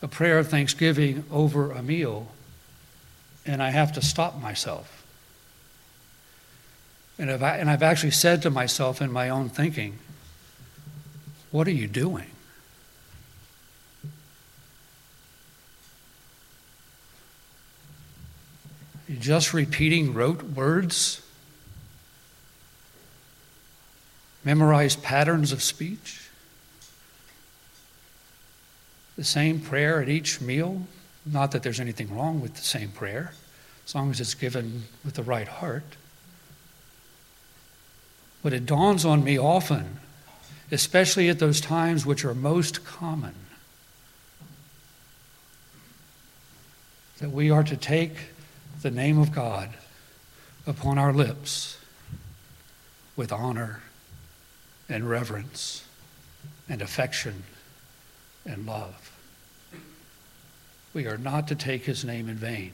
a 0.02 0.08
prayer 0.08 0.40
of 0.40 0.48
thanksgiving 0.48 1.24
over 1.32 1.72
a 1.72 1.84
meal, 1.84 2.32
and 3.46 3.62
I 3.62 3.70
have 3.70 3.94
to 3.94 4.02
stop 4.02 4.42
myself. 4.42 5.06
And 7.20 7.30
I've, 7.30 7.44
and 7.44 7.70
I've 7.70 7.84
actually 7.84 8.12
said 8.12 8.42
to 8.42 8.50
myself 8.50 9.02
in 9.02 9.12
my 9.12 9.30
own 9.30 9.50
thinking, 9.50 10.00
What 11.52 11.68
are 11.68 11.72
you 11.72 11.88
doing? 11.88 12.32
Just 19.20 19.54
repeating 19.54 20.14
rote 20.14 20.44
words? 20.44 21.22
Memorized 24.44 25.04
patterns 25.04 25.52
of 25.52 25.62
speech? 25.62 26.30
The 29.18 29.24
same 29.24 29.60
prayer 29.60 30.02
at 30.02 30.10
each 30.10 30.42
meal? 30.42 30.88
Not 31.26 31.52
that 31.52 31.64
there's 31.64 31.80
anything 31.80 32.16
wrong 32.16 32.42
with 32.42 32.56
the 32.56 32.62
same 32.62 32.90
prayer, 32.90 33.34
as 33.86 33.94
long 33.94 34.10
as 34.10 34.20
it's 34.20 34.34
given 34.34 34.84
with 35.06 35.16
the 35.16 35.24
right 35.24 35.48
heart. 35.48 35.84
But 38.42 38.54
it 38.54 38.66
dawns 38.66 39.06
on 39.06 39.24
me 39.24 39.38
often, 39.38 40.00
especially 40.72 41.30
at 41.30 41.38
those 41.38 41.62
times 41.62 42.06
which 42.06 42.26
are 42.26 42.34
most 42.34 42.84
common, 42.84 43.36
that 47.20 47.30
we 47.30 47.52
are 47.52 47.64
to 47.64 47.78
take 47.78 48.16
the 48.82 48.92
name 48.92 49.20
of 49.20 49.32
God 49.32 49.70
upon 50.66 50.98
our 50.98 51.14
lips 51.14 51.78
with 53.16 53.32
honor 53.32 53.82
and 54.90 55.10
reverence 55.10 55.86
and 56.68 56.82
affection 56.82 57.44
and 58.46 58.66
love. 58.66 59.12
We 60.94 61.08
are 61.08 61.18
not 61.18 61.48
to 61.50 61.56
take 61.56 61.86
his 61.86 62.04
name 62.04 62.28
in 62.28 62.36
vain. 62.36 62.74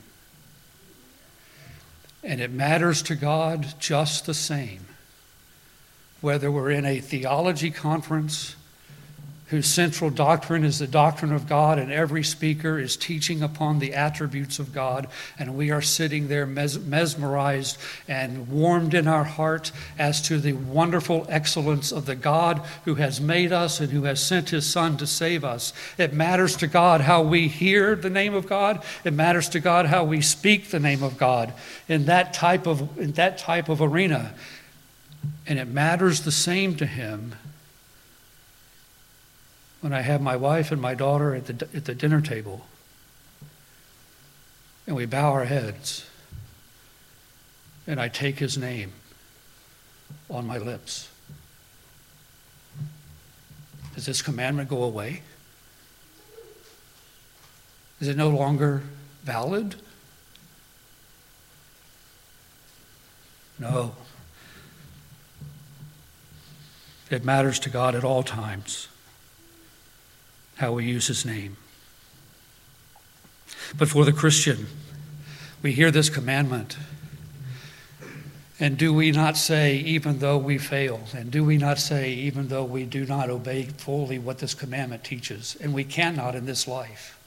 And 2.23 2.41
it 2.41 2.51
matters 2.51 3.01
to 3.03 3.15
God 3.15 3.75
just 3.79 4.25
the 4.25 4.33
same 4.33 4.85
whether 6.19 6.51
we're 6.51 6.71
in 6.71 6.85
a 6.85 6.99
theology 6.99 7.71
conference 7.71 8.56
whose 9.47 9.65
central 9.65 10.09
doctrine 10.09 10.65
is 10.65 10.79
the 10.79 10.87
doctrine 10.87 11.31
of 11.31 11.47
God, 11.47 11.79
and 11.79 11.91
every 11.91 12.23
speaker 12.23 12.77
is 12.77 12.97
teaching 12.97 13.41
upon 13.41 13.79
the 13.79 13.93
attributes 13.93 14.59
of 14.59 14.73
God, 14.73 15.07
and 15.39 15.55
we 15.55 15.71
are 15.71 15.81
sitting 15.81 16.27
there 16.27 16.45
mes- 16.45 16.79
mesmerized 16.79 17.77
and 18.07 18.49
warmed 18.49 18.93
in 18.93 19.07
our 19.07 19.23
heart 19.23 19.71
as 19.97 20.21
to 20.23 20.39
the 20.39 20.51
wonderful 20.53 21.25
excellence 21.29 21.93
of 21.93 22.05
the 22.05 22.15
God 22.15 22.61
who 22.83 22.95
has 22.95 23.21
made 23.21 23.53
us 23.53 23.79
and 23.79 23.89
who 23.91 24.03
has 24.03 24.21
sent 24.21 24.49
his 24.49 24.69
Son 24.69 24.97
to 24.97 25.07
save 25.07 25.45
us. 25.45 25.71
It 25.97 26.13
matters 26.13 26.57
to 26.57 26.67
God 26.67 27.01
how 27.01 27.21
we 27.21 27.47
hear 27.47 27.95
the 27.95 28.09
name 28.09 28.33
of 28.33 28.47
God, 28.47 28.83
it 29.05 29.13
matters 29.13 29.47
to 29.49 29.61
God 29.61 29.85
how 29.85 30.03
we 30.03 30.19
speak 30.19 30.69
the 30.69 30.79
name 30.79 31.03
of 31.03 31.17
God 31.17 31.53
in 31.87 32.05
that 32.05 32.33
type 32.33 32.67
of, 32.67 32.97
in 32.99 33.13
that 33.13 33.37
type 33.37 33.69
of 33.69 33.81
arena. 33.81 34.33
And 35.45 35.57
it 35.57 35.69
matters 35.69 36.21
the 36.21 36.31
same 36.31 36.75
to 36.75 36.85
him 36.85 37.33
when 39.82 39.93
I 39.93 40.01
have 40.01 40.21
my 40.21 40.36
wife 40.36 40.71
and 40.71 40.82
my 40.82 40.95
daughter 40.95 41.36
at 41.36 41.45
the, 41.45 41.67
at 41.73 41.86
the 41.86 41.95
dinner 41.95 42.21
table 42.21 42.65
and 44.88 44.95
we 44.95 45.05
bow 45.05 45.34
our 45.34 45.45
heads 45.45 46.09
and 47.86 47.99
I 47.99 48.07
take 48.07 48.39
his 48.39 48.57
name 48.57 48.93
on 50.30 50.47
my 50.47 50.57
lips. 50.57 51.09
Does 53.95 54.05
this 54.05 54.21
commandment 54.21 54.69
go 54.69 54.84
away? 54.84 55.23
Is 57.99 58.07
it 58.07 58.15
no 58.15 58.30
longer 58.30 58.84
valid? 59.23 59.75
No. 63.59 63.95
It 67.09 67.23
matters 67.23 67.59
to 67.59 67.69
God 67.69 67.95
at 67.95 68.03
all 68.03 68.23
times 68.23 68.88
how 70.57 70.73
we 70.73 70.85
use 70.85 71.07
his 71.07 71.25
name. 71.25 71.57
But 73.77 73.89
for 73.89 74.05
the 74.05 74.13
Christian, 74.13 74.67
We 75.63 75.71
hear 75.71 75.89
this 75.89 76.09
commandment. 76.09 76.77
And 78.59 78.77
do 78.77 78.93
we 78.93 79.11
not 79.11 79.37
say, 79.37 79.77
even 79.77 80.19
though 80.19 80.37
we 80.37 80.59
fail? 80.59 81.01
And 81.15 81.31
do 81.31 81.43
we 81.43 81.57
not 81.57 81.79
say, 81.79 82.13
even 82.13 82.47
though 82.47 82.63
we 82.63 82.85
do 82.85 83.05
not 83.05 83.29
obey 83.29 83.63
fully 83.63 84.19
what 84.19 84.37
this 84.37 84.53
commandment 84.53 85.03
teaches? 85.03 85.57
And 85.59 85.73
we 85.73 85.83
cannot 85.83 86.35
in 86.35 86.45
this 86.45 86.67
life. 86.67 87.19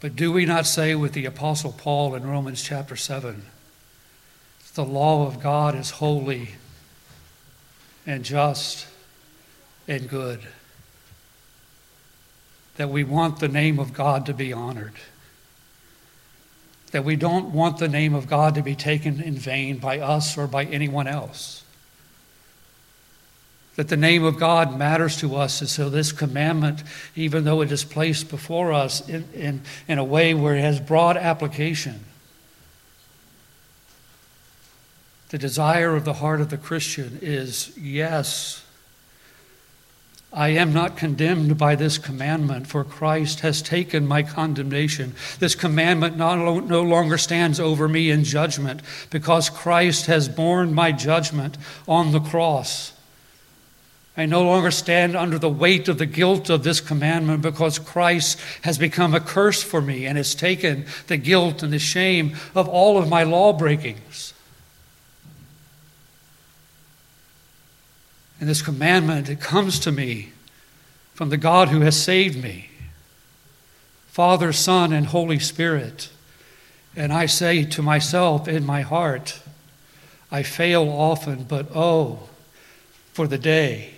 But 0.00 0.14
do 0.14 0.30
we 0.30 0.46
not 0.46 0.66
say 0.66 0.94
with 0.94 1.14
the 1.14 1.26
Apostle 1.26 1.72
Paul 1.72 2.14
in 2.14 2.26
Romans 2.26 2.62
chapter 2.62 2.96
7 2.96 3.42
the 4.74 4.84
law 4.84 5.26
of 5.26 5.42
God 5.42 5.74
is 5.74 5.90
holy 5.90 6.50
and 8.06 8.24
just 8.24 8.86
and 9.90 10.08
good? 10.08 10.40
That 12.76 12.88
we 12.88 13.04
want 13.04 13.40
the 13.40 13.48
name 13.48 13.78
of 13.78 13.92
God 13.92 14.24
to 14.24 14.32
be 14.32 14.54
honored 14.54 14.94
that 16.90 17.04
we 17.04 17.16
don't 17.16 17.52
want 17.52 17.78
the 17.78 17.88
name 17.88 18.14
of 18.14 18.26
God 18.26 18.54
to 18.56 18.62
be 18.62 18.74
taken 18.74 19.20
in 19.20 19.34
vain 19.34 19.78
by 19.78 20.00
us 20.00 20.36
or 20.36 20.46
by 20.46 20.64
anyone 20.64 21.06
else. 21.06 21.62
That 23.76 23.88
the 23.88 23.96
name 23.96 24.24
of 24.24 24.38
God 24.38 24.76
matters 24.76 25.16
to 25.18 25.36
us, 25.36 25.60
and 25.60 25.70
so 25.70 25.88
this 25.88 26.12
commandment, 26.12 26.82
even 27.14 27.44
though 27.44 27.60
it 27.60 27.70
is 27.70 27.84
placed 27.84 28.28
before 28.28 28.72
us 28.72 29.08
in, 29.08 29.24
in, 29.32 29.62
in 29.86 29.98
a 29.98 30.04
way 30.04 30.34
where 30.34 30.56
it 30.56 30.60
has 30.60 30.80
broad 30.80 31.16
application, 31.16 32.04
the 35.28 35.38
desire 35.38 35.94
of 35.94 36.04
the 36.04 36.14
heart 36.14 36.40
of 36.40 36.50
the 36.50 36.58
Christian 36.58 37.20
is 37.22 37.76
yes, 37.78 38.64
I 40.32 40.50
am 40.50 40.72
not 40.72 40.96
condemned 40.96 41.58
by 41.58 41.74
this 41.74 41.98
commandment, 41.98 42.68
for 42.68 42.84
Christ 42.84 43.40
has 43.40 43.62
taken 43.62 44.06
my 44.06 44.22
condemnation. 44.22 45.14
This 45.40 45.56
commandment 45.56 46.16
not, 46.16 46.36
no 46.66 46.82
longer 46.82 47.18
stands 47.18 47.58
over 47.58 47.88
me 47.88 48.10
in 48.10 48.22
judgment, 48.22 48.80
because 49.10 49.50
Christ 49.50 50.06
has 50.06 50.28
borne 50.28 50.72
my 50.72 50.92
judgment 50.92 51.58
on 51.88 52.12
the 52.12 52.20
cross. 52.20 52.92
I 54.16 54.26
no 54.26 54.42
longer 54.42 54.70
stand 54.70 55.16
under 55.16 55.38
the 55.38 55.48
weight 55.48 55.88
of 55.88 55.98
the 55.98 56.06
guilt 56.06 56.50
of 56.50 56.62
this 56.62 56.80
commandment 56.80 57.42
because 57.42 57.78
Christ 57.78 58.38
has 58.62 58.76
become 58.76 59.14
a 59.14 59.20
curse 59.20 59.62
for 59.62 59.80
me 59.80 60.04
and 60.04 60.16
has 60.16 60.34
taken 60.34 60.84
the 61.06 61.16
guilt 61.16 61.62
and 61.62 61.72
the 61.72 61.78
shame 61.78 62.36
of 62.54 62.68
all 62.68 62.98
of 62.98 63.08
my 63.08 63.22
law 63.22 63.52
breakings. 63.52 64.34
And 68.40 68.48
this 68.48 68.62
commandment, 68.62 69.28
it 69.28 69.40
comes 69.40 69.78
to 69.80 69.92
me 69.92 70.32
from 71.14 71.28
the 71.28 71.36
God 71.36 71.68
who 71.68 71.80
has 71.80 72.02
saved 72.02 72.42
me 72.42 72.70
Father, 74.08 74.52
Son, 74.52 74.92
and 74.92 75.06
Holy 75.06 75.38
Spirit. 75.38 76.08
And 76.96 77.12
I 77.12 77.26
say 77.26 77.64
to 77.64 77.82
myself 77.82 78.48
in 78.48 78.66
my 78.66 78.80
heart, 78.80 79.40
I 80.32 80.42
fail 80.42 80.88
often, 80.88 81.44
but 81.44 81.68
oh, 81.74 82.28
for 83.12 83.26
the 83.28 83.38
day. 83.38 83.94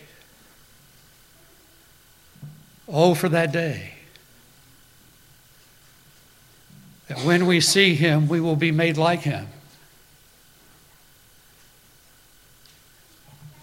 Oh, 2.87 3.15
for 3.15 3.29
that 3.31 3.53
day. 3.53 3.95
That 7.09 7.21
when 7.21 7.47
we 7.47 7.61
see 7.61 7.95
him, 7.95 8.29
we 8.29 8.41
will 8.41 8.57
be 8.57 8.71
made 8.71 8.97
like 8.99 9.21
him. 9.21 9.47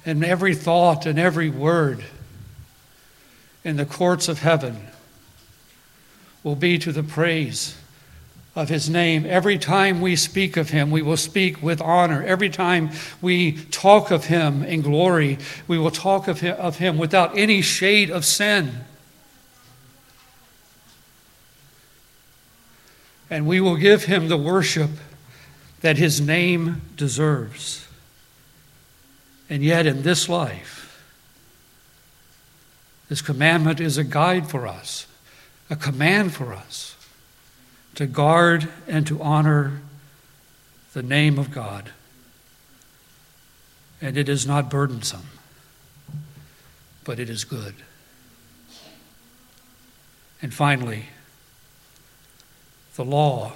And 0.05 0.23
every 0.23 0.55
thought 0.55 1.05
and 1.05 1.19
every 1.19 1.49
word 1.49 2.03
in 3.63 3.77
the 3.77 3.85
courts 3.85 4.27
of 4.27 4.39
heaven 4.39 4.87
will 6.43 6.55
be 6.55 6.79
to 6.79 6.91
the 6.91 7.03
praise 7.03 7.75
of 8.55 8.69
his 8.69 8.89
name. 8.89 9.25
Every 9.25 9.57
time 9.57 10.01
we 10.01 10.15
speak 10.15 10.57
of 10.57 10.69
him, 10.69 10.91
we 10.91 11.01
will 11.01 11.17
speak 11.17 11.61
with 11.61 11.81
honor. 11.81 12.23
Every 12.23 12.49
time 12.49 12.91
we 13.21 13.53
talk 13.65 14.11
of 14.11 14.25
him 14.25 14.63
in 14.63 14.81
glory, 14.81 15.37
we 15.67 15.77
will 15.77 15.91
talk 15.91 16.27
of 16.27 16.39
him, 16.39 16.55
of 16.57 16.77
him 16.77 16.97
without 16.97 17.37
any 17.37 17.61
shade 17.61 18.09
of 18.09 18.25
sin. 18.25 18.85
And 23.29 23.45
we 23.45 23.61
will 23.61 23.77
give 23.77 24.05
him 24.05 24.27
the 24.27 24.37
worship 24.37 24.89
that 25.81 25.97
his 25.97 26.19
name 26.19 26.81
deserves. 26.95 27.88
And 29.49 29.63
yet, 29.63 29.87
in 29.87 30.03
this 30.03 30.29
life, 30.29 31.03
this 33.09 33.21
commandment 33.21 33.79
is 33.79 33.97
a 33.97 34.03
guide 34.03 34.47
for 34.47 34.67
us, 34.67 35.07
a 35.69 35.75
command 35.75 36.33
for 36.33 36.53
us 36.53 36.95
to 37.95 38.05
guard 38.05 38.69
and 38.87 39.07
to 39.07 39.21
honor 39.21 39.81
the 40.93 41.01
name 41.01 41.39
of 41.39 41.51
God. 41.51 41.91
And 44.01 44.15
it 44.15 44.29
is 44.29 44.45
not 44.45 44.69
burdensome, 44.69 45.27
but 47.03 47.19
it 47.19 47.29
is 47.29 47.43
good. 47.43 47.75
And 50.41 50.53
finally, 50.53 51.07
the 52.95 53.03
law 53.03 53.53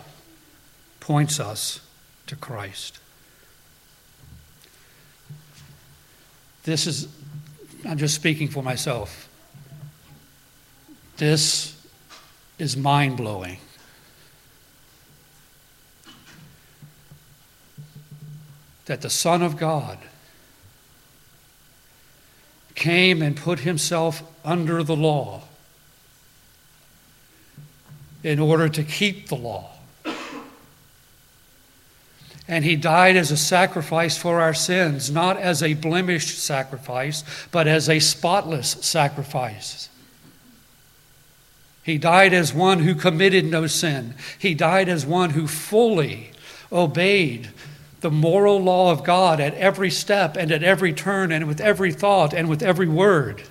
points 0.99 1.39
us 1.39 1.79
to 2.27 2.35
Christ. 2.35 2.99
This 6.63 6.87
is, 6.87 7.07
I'm 7.85 7.97
just 7.97 8.15
speaking 8.15 8.47
for 8.47 8.63
myself. 8.63 9.29
This 11.17 11.75
is 12.57 12.77
mind 12.77 13.17
blowing. 13.17 13.57
That 18.85 19.01
the 19.01 19.09
Son 19.09 19.41
of 19.41 19.57
God 19.57 19.99
came 22.75 23.21
and 23.21 23.35
put 23.35 23.59
himself 23.59 24.23
under 24.43 24.83
the 24.83 24.95
law 24.95 25.43
in 28.23 28.39
order 28.39 28.69
to 28.69 28.83
keep 28.83 29.27
the 29.27 29.35
law. 29.35 29.72
And 32.47 32.65
he 32.65 32.75
died 32.75 33.15
as 33.15 33.31
a 33.31 33.37
sacrifice 33.37 34.17
for 34.17 34.41
our 34.41 34.53
sins, 34.53 35.09
not 35.09 35.37
as 35.37 35.63
a 35.63 35.75
blemished 35.75 36.37
sacrifice, 36.37 37.23
but 37.51 37.67
as 37.67 37.89
a 37.89 37.99
spotless 37.99 38.71
sacrifice. 38.81 39.89
He 41.83 41.97
died 41.97 42.33
as 42.33 42.53
one 42.53 42.79
who 42.79 42.95
committed 42.95 43.45
no 43.45 43.67
sin. 43.67 44.15
He 44.39 44.53
died 44.53 44.89
as 44.89 45.05
one 45.05 45.31
who 45.31 45.47
fully 45.47 46.31
obeyed 46.71 47.49
the 48.01 48.11
moral 48.11 48.61
law 48.61 48.91
of 48.91 49.03
God 49.03 49.39
at 49.39 49.53
every 49.55 49.89
step 49.89 50.35
and 50.35 50.51
at 50.51 50.63
every 50.63 50.93
turn 50.93 51.31
and 51.31 51.47
with 51.47 51.61
every 51.61 51.91
thought 51.91 52.33
and 52.33 52.49
with 52.49 52.61
every 52.61 52.87
word. 52.87 53.43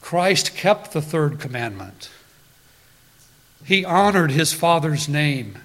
Christ 0.00 0.56
kept 0.56 0.92
the 0.92 1.00
third 1.00 1.38
commandment. 1.38 2.10
He 3.70 3.84
honored 3.84 4.32
his 4.32 4.52
Father's 4.52 5.08
name, 5.08 5.56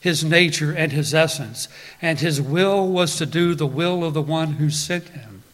his 0.00 0.24
nature, 0.24 0.72
and 0.72 0.90
his 0.90 1.14
essence, 1.14 1.68
and 2.02 2.18
his 2.18 2.42
will 2.42 2.88
was 2.88 3.14
to 3.18 3.26
do 3.26 3.54
the 3.54 3.64
will 3.64 4.02
of 4.02 4.12
the 4.12 4.20
one 4.20 4.54
who 4.54 4.70
sent 4.70 5.10
him. 5.10 5.44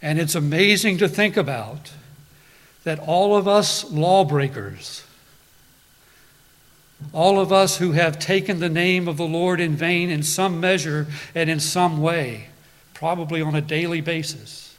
And 0.00 0.18
it's 0.18 0.34
amazing 0.34 0.96
to 0.98 1.06
think 1.06 1.36
about 1.36 1.92
that 2.84 2.98
all 2.98 3.36
of 3.36 3.46
us 3.46 3.84
lawbreakers, 3.90 5.04
all 7.12 7.38
of 7.38 7.52
us 7.52 7.76
who 7.76 7.92
have 7.92 8.18
taken 8.18 8.58
the 8.58 8.70
name 8.70 9.06
of 9.06 9.18
the 9.18 9.26
Lord 9.26 9.60
in 9.60 9.76
vain 9.76 10.08
in 10.08 10.22
some 10.22 10.60
measure 10.60 11.08
and 11.34 11.50
in 11.50 11.60
some 11.60 12.00
way, 12.00 12.46
probably 12.94 13.42
on 13.42 13.54
a 13.54 13.60
daily 13.60 14.00
basis, 14.00 14.74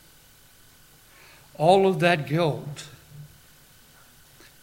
all 1.60 1.86
of 1.86 2.00
that 2.00 2.26
guilt 2.26 2.89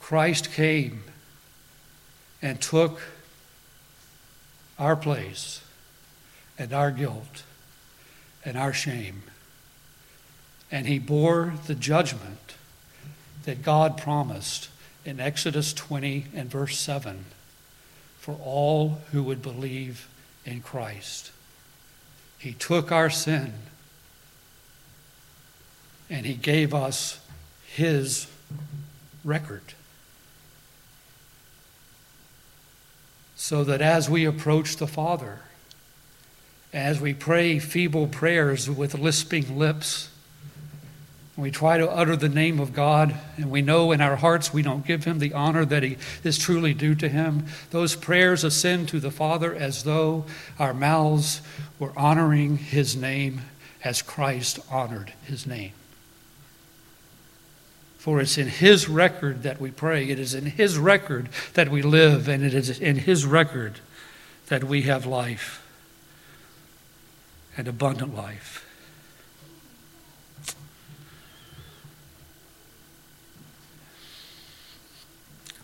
Christ 0.06 0.52
came 0.52 1.02
and 2.40 2.60
took 2.60 3.00
our 4.78 4.94
place 4.94 5.62
and 6.56 6.72
our 6.72 6.92
guilt 6.92 7.42
and 8.44 8.56
our 8.56 8.72
shame. 8.72 9.24
And 10.70 10.86
he 10.86 11.00
bore 11.00 11.54
the 11.66 11.74
judgment 11.74 12.54
that 13.46 13.64
God 13.64 13.98
promised 13.98 14.68
in 15.04 15.18
Exodus 15.18 15.72
20 15.72 16.26
and 16.36 16.48
verse 16.48 16.78
7 16.78 17.24
for 18.20 18.38
all 18.44 19.00
who 19.10 19.24
would 19.24 19.42
believe 19.42 20.06
in 20.44 20.60
Christ. 20.60 21.32
He 22.38 22.52
took 22.52 22.92
our 22.92 23.10
sin 23.10 23.54
and 26.08 26.24
he 26.24 26.34
gave 26.34 26.72
us 26.72 27.18
his 27.66 28.28
record. 29.24 29.74
So 33.36 33.62
that 33.64 33.80
as 33.82 34.08
we 34.08 34.24
approach 34.24 34.76
the 34.76 34.86
Father, 34.86 35.40
as 36.72 37.00
we 37.00 37.14
pray 37.14 37.58
feeble 37.58 38.06
prayers 38.06 38.68
with 38.68 38.94
lisping 38.94 39.58
lips, 39.58 40.08
We 41.38 41.50
try 41.50 41.76
to 41.76 41.90
utter 41.90 42.16
the 42.16 42.30
name 42.30 42.58
of 42.60 42.72
God, 42.72 43.14
and 43.36 43.50
we 43.50 43.60
know 43.60 43.92
in 43.92 44.00
our 44.00 44.16
hearts 44.16 44.54
we 44.54 44.62
don't 44.62 44.86
give 44.86 45.04
him 45.04 45.18
the 45.18 45.34
honor 45.34 45.66
that 45.66 45.82
he 45.82 45.98
is 46.24 46.38
truly 46.38 46.72
due 46.72 46.94
to 46.94 47.10
him. 47.10 47.44
Those 47.72 47.94
prayers 47.94 48.42
ascend 48.42 48.88
to 48.88 49.00
the 49.00 49.10
Father 49.10 49.54
as 49.54 49.84
though 49.84 50.24
our 50.58 50.72
mouths 50.72 51.42
were 51.78 51.92
honoring 51.94 52.56
his 52.56 52.96
name 52.96 53.42
as 53.84 54.00
Christ 54.00 54.60
honored 54.70 55.12
his 55.24 55.46
name. 55.46 55.72
For 58.06 58.20
it's 58.20 58.38
in 58.38 58.46
his 58.46 58.88
record 58.88 59.42
that 59.42 59.60
we 59.60 59.72
pray, 59.72 60.08
it 60.08 60.20
is 60.20 60.32
in 60.32 60.46
his 60.46 60.78
record 60.78 61.28
that 61.54 61.68
we 61.70 61.82
live, 61.82 62.28
and 62.28 62.44
it 62.44 62.54
is 62.54 62.78
in 62.78 62.98
his 62.98 63.26
record 63.26 63.80
that 64.46 64.62
we 64.62 64.82
have 64.82 65.06
life 65.06 65.66
and 67.56 67.66
abundant 67.66 68.14
life. 68.14 68.64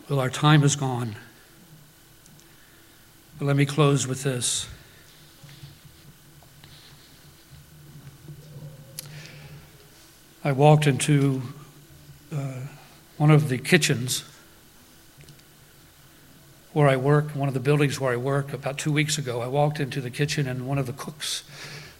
Well, 0.08 0.18
our 0.18 0.28
time 0.28 0.64
is 0.64 0.74
gone. 0.74 1.14
But 3.38 3.44
let 3.44 3.54
me 3.54 3.66
close 3.66 4.08
with 4.08 4.24
this. 4.24 4.66
I 10.42 10.50
walked 10.50 10.88
into 10.88 11.42
uh, 12.32 12.54
one 13.18 13.30
of 13.30 13.48
the 13.48 13.58
kitchens 13.58 14.24
where 16.72 16.88
I 16.88 16.96
work, 16.96 17.30
one 17.30 17.48
of 17.48 17.54
the 17.54 17.60
buildings 17.60 18.00
where 18.00 18.12
I 18.12 18.16
work, 18.16 18.52
about 18.52 18.78
two 18.78 18.92
weeks 18.92 19.18
ago. 19.18 19.42
I 19.42 19.46
walked 19.46 19.78
into 19.78 20.00
the 20.00 20.10
kitchen, 20.10 20.48
and 20.48 20.66
one 20.66 20.78
of 20.78 20.86
the 20.86 20.94
cooks, 20.94 21.44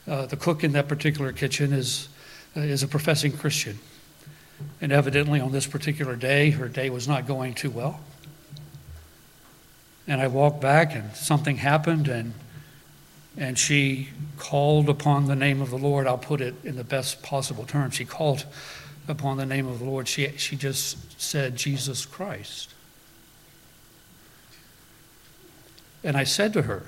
uh, 0.08 0.26
the 0.26 0.36
cook 0.36 0.64
in 0.64 0.72
that 0.72 0.88
particular 0.88 1.32
kitchen, 1.32 1.72
is, 1.72 2.08
uh, 2.56 2.60
is 2.60 2.82
a 2.82 2.88
professing 2.88 3.32
Christian. 3.32 3.78
And 4.80 4.90
evidently, 4.90 5.40
on 5.40 5.52
this 5.52 5.66
particular 5.66 6.16
day, 6.16 6.50
her 6.50 6.68
day 6.68 6.88
was 6.88 7.06
not 7.06 7.26
going 7.26 7.54
too 7.54 7.70
well. 7.70 8.00
And 10.08 10.20
I 10.20 10.28
walked 10.28 10.60
back, 10.60 10.94
and 10.94 11.14
something 11.14 11.56
happened, 11.56 12.08
and, 12.08 12.32
and 13.36 13.58
she 13.58 14.08
called 14.38 14.88
upon 14.88 15.26
the 15.26 15.36
name 15.36 15.60
of 15.60 15.70
the 15.70 15.78
Lord. 15.78 16.06
I'll 16.06 16.16
put 16.18 16.40
it 16.40 16.54
in 16.64 16.76
the 16.76 16.84
best 16.84 17.22
possible 17.22 17.64
terms. 17.64 17.94
She 17.94 18.06
called 18.06 18.46
upon 19.08 19.36
the 19.36 19.46
name 19.46 19.66
of 19.66 19.78
the 19.78 19.84
Lord. 19.84 20.08
She, 20.08 20.28
she 20.36 20.56
just 20.56 21.20
said, 21.20 21.56
Jesus 21.56 22.06
Christ. 22.06 22.72
And 26.04 26.16
I 26.16 26.24
said 26.24 26.52
to 26.54 26.62
her, 26.62 26.84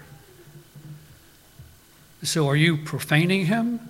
So 2.22 2.48
are 2.48 2.56
you 2.56 2.76
profaning 2.76 3.46
him, 3.46 3.80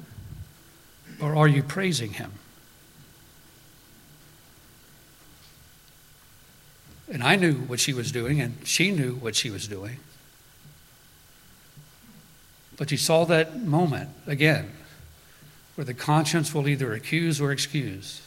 or 1.20 1.34
are 1.34 1.48
you 1.48 1.62
praising 1.62 2.14
him? 2.14 2.32
And 7.10 7.22
I 7.22 7.36
knew 7.36 7.54
what 7.54 7.80
she 7.80 7.92
was 7.92 8.10
doing, 8.10 8.40
and 8.40 8.56
she 8.66 8.90
knew 8.90 9.14
what 9.14 9.34
she 9.34 9.50
was 9.50 9.68
doing. 9.68 9.98
But 12.76 12.90
you 12.90 12.96
saw 12.96 13.24
that 13.26 13.60
moment 13.62 14.10
again 14.26 14.72
where 15.74 15.84
the 15.84 15.94
conscience 15.94 16.54
will 16.54 16.68
either 16.68 16.92
accuse 16.92 17.40
or 17.40 17.50
excuse. 17.50 18.22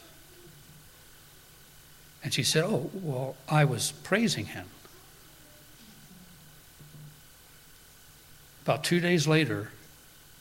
And 2.23 2.33
she 2.33 2.43
said, 2.43 2.65
Oh, 2.65 2.89
well, 2.93 3.35
I 3.47 3.63
was 3.63 3.91
praising 3.91 4.47
him. 4.47 4.65
About 8.63 8.83
two 8.83 8.99
days 8.99 9.27
later, 9.27 9.71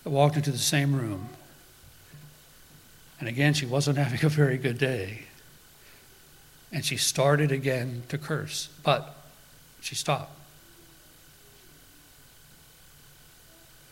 I 0.05 0.09
walked 0.09 0.37
into 0.37 0.51
the 0.51 0.59
same 0.59 0.97
room. 0.97 1.29
And 3.21 3.29
again, 3.29 3.55
she 3.55 3.67
wasn't 3.67 3.99
having 3.99 4.25
a 4.25 4.29
very 4.29 4.59
good 4.59 4.79
day. 4.79 5.25
And 6.73 6.85
she 6.85 6.97
started 6.97 7.53
again 7.53 8.03
to 8.09 8.19
curse, 8.19 8.69
but 8.83 9.15
she 9.81 9.95
stopped. 9.95 10.33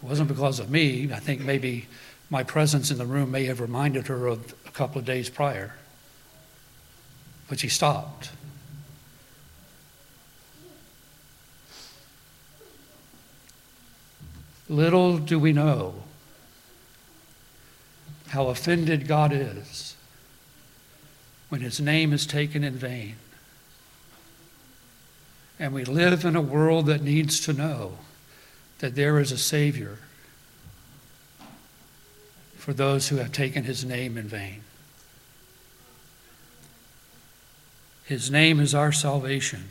It 0.03 0.09
wasn't 0.09 0.29
because 0.29 0.59
of 0.59 0.69
me. 0.69 1.13
I 1.13 1.21
think 1.21 1.41
maybe 1.41 1.87
my 2.35 2.43
presence 2.43 2.91
in 2.91 2.99
the 2.99 3.07
room 3.07 3.31
may 3.31 3.45
have 3.45 3.61
reminded 3.61 4.09
her 4.09 4.27
of 4.27 4.57
a 4.67 4.71
couple 4.73 4.99
of 4.99 5.05
days 5.05 5.31
prior. 5.31 5.73
But 7.49 7.61
she 7.61 7.69
stopped. 7.69 8.33
Little 14.69 15.19
do 15.19 15.39
we 15.39 15.53
know 15.53 16.03
how 18.31 18.49
offended 18.49 19.07
God 19.07 19.33
is 19.33 19.95
when 21.51 21.61
his 21.61 21.81
name 21.81 22.13
is 22.13 22.27
taken 22.27 22.65
in 22.65 22.75
vain. 22.75 23.15
And 25.61 25.73
we 25.73 25.85
live 25.85 26.25
in 26.25 26.35
a 26.35 26.43
world 26.43 26.87
that 26.87 27.01
needs 27.01 27.39
to 27.47 27.53
know 27.53 27.99
that 28.81 28.97
there 28.97 29.21
is 29.21 29.31
a 29.31 29.39
Savior 29.39 29.99
for 32.65 32.73
those 32.73 33.09
who 33.09 33.17
have 33.17 33.31
taken 33.31 33.65
his 33.65 33.85
name 33.85 34.17
in 34.17 34.27
vain. 34.27 34.63
His 38.05 38.31
name 38.31 38.59
is 38.59 38.75
our 38.75 38.91
salvation. 38.91 39.65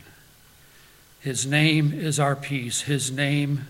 His 1.19 1.43
name 1.43 1.91
is 1.91 2.19
our 2.19 2.35
peace. 2.35 2.81
His 2.81 3.11
name 3.11 3.65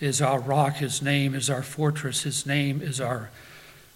is 0.00 0.22
our 0.22 0.40
rock. 0.40 0.76
His 0.76 1.02
name 1.02 1.34
is 1.34 1.50
our 1.50 1.62
fortress. 1.62 2.22
His 2.22 2.46
name 2.46 2.80
is 2.80 2.98
our 2.98 3.28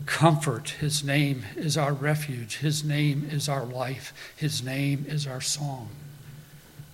comfort. 0.04 0.74
His 0.78 1.02
name 1.02 1.42
is 1.56 1.78
our 1.78 1.94
refuge. 1.94 2.58
His 2.58 2.84
name 2.84 3.26
is 3.32 3.48
our 3.48 3.64
life. 3.64 4.12
His 4.36 4.62
name 4.62 5.06
is 5.08 5.26
our 5.26 5.40
song. 5.40 5.88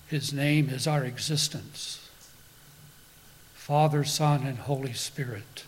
His 0.07 0.33
name 0.33 0.69
is 0.69 0.87
our 0.87 1.03
existence. 1.03 2.09
Father, 3.55 4.05
Son, 4.05 4.47
and 4.47 4.59
Holy 4.59 4.93
Spirit, 4.93 5.65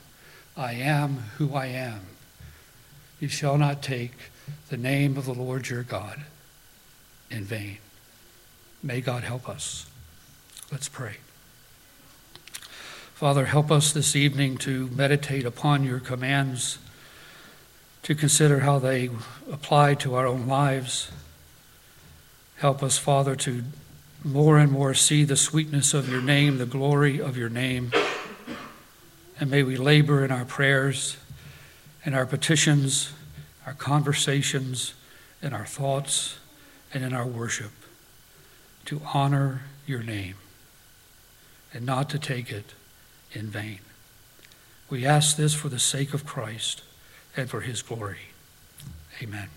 I 0.58 0.72
am 0.72 1.18
who 1.36 1.54
I 1.54 1.66
am. 1.66 2.00
You 3.20 3.28
shall 3.28 3.56
not 3.56 3.80
take 3.80 4.12
the 4.70 4.76
name 4.76 5.16
of 5.16 5.24
the 5.24 5.32
Lord 5.32 5.68
your 5.68 5.84
God 5.84 6.22
in 7.30 7.44
vain. 7.44 7.78
May 8.82 9.00
God 9.00 9.22
help 9.22 9.48
us. 9.48 9.86
Let's 10.72 10.88
pray. 10.88 11.18
Father, 13.14 13.46
help 13.46 13.70
us 13.70 13.92
this 13.92 14.16
evening 14.16 14.58
to 14.58 14.88
meditate 14.88 15.44
upon 15.44 15.84
your 15.84 16.00
commands 16.00 16.78
to 18.02 18.14
consider 18.16 18.60
how 18.60 18.80
they 18.80 19.10
apply 19.50 19.94
to 19.94 20.16
our 20.16 20.26
own 20.26 20.48
lives. 20.48 21.12
Help 22.56 22.82
us, 22.82 22.98
Father, 22.98 23.36
to 23.36 23.62
more 24.24 24.58
and 24.58 24.72
more 24.72 24.94
see 24.94 25.22
the 25.22 25.36
sweetness 25.36 25.94
of 25.94 26.08
your 26.08 26.22
name, 26.22 26.58
the 26.58 26.66
glory 26.66 27.20
of 27.20 27.36
your 27.36 27.48
name. 27.48 27.92
And 29.40 29.50
may 29.50 29.62
we 29.62 29.76
labor 29.76 30.24
in 30.24 30.32
our 30.32 30.44
prayers, 30.44 31.16
in 32.04 32.14
our 32.14 32.26
petitions, 32.26 33.12
our 33.66 33.74
conversations, 33.74 34.94
in 35.42 35.52
our 35.52 35.66
thoughts, 35.66 36.38
and 36.92 37.04
in 37.04 37.12
our 37.12 37.26
worship 37.26 37.70
to 38.86 39.00
honor 39.12 39.62
your 39.86 40.02
name 40.02 40.34
and 41.72 41.84
not 41.84 42.08
to 42.10 42.18
take 42.18 42.50
it 42.50 42.72
in 43.32 43.46
vain. 43.48 43.80
We 44.88 45.04
ask 45.04 45.36
this 45.36 45.54
for 45.54 45.68
the 45.68 45.78
sake 45.78 46.14
of 46.14 46.24
Christ 46.24 46.82
and 47.36 47.50
for 47.50 47.60
his 47.60 47.82
glory. 47.82 48.30
Amen. 49.22 49.48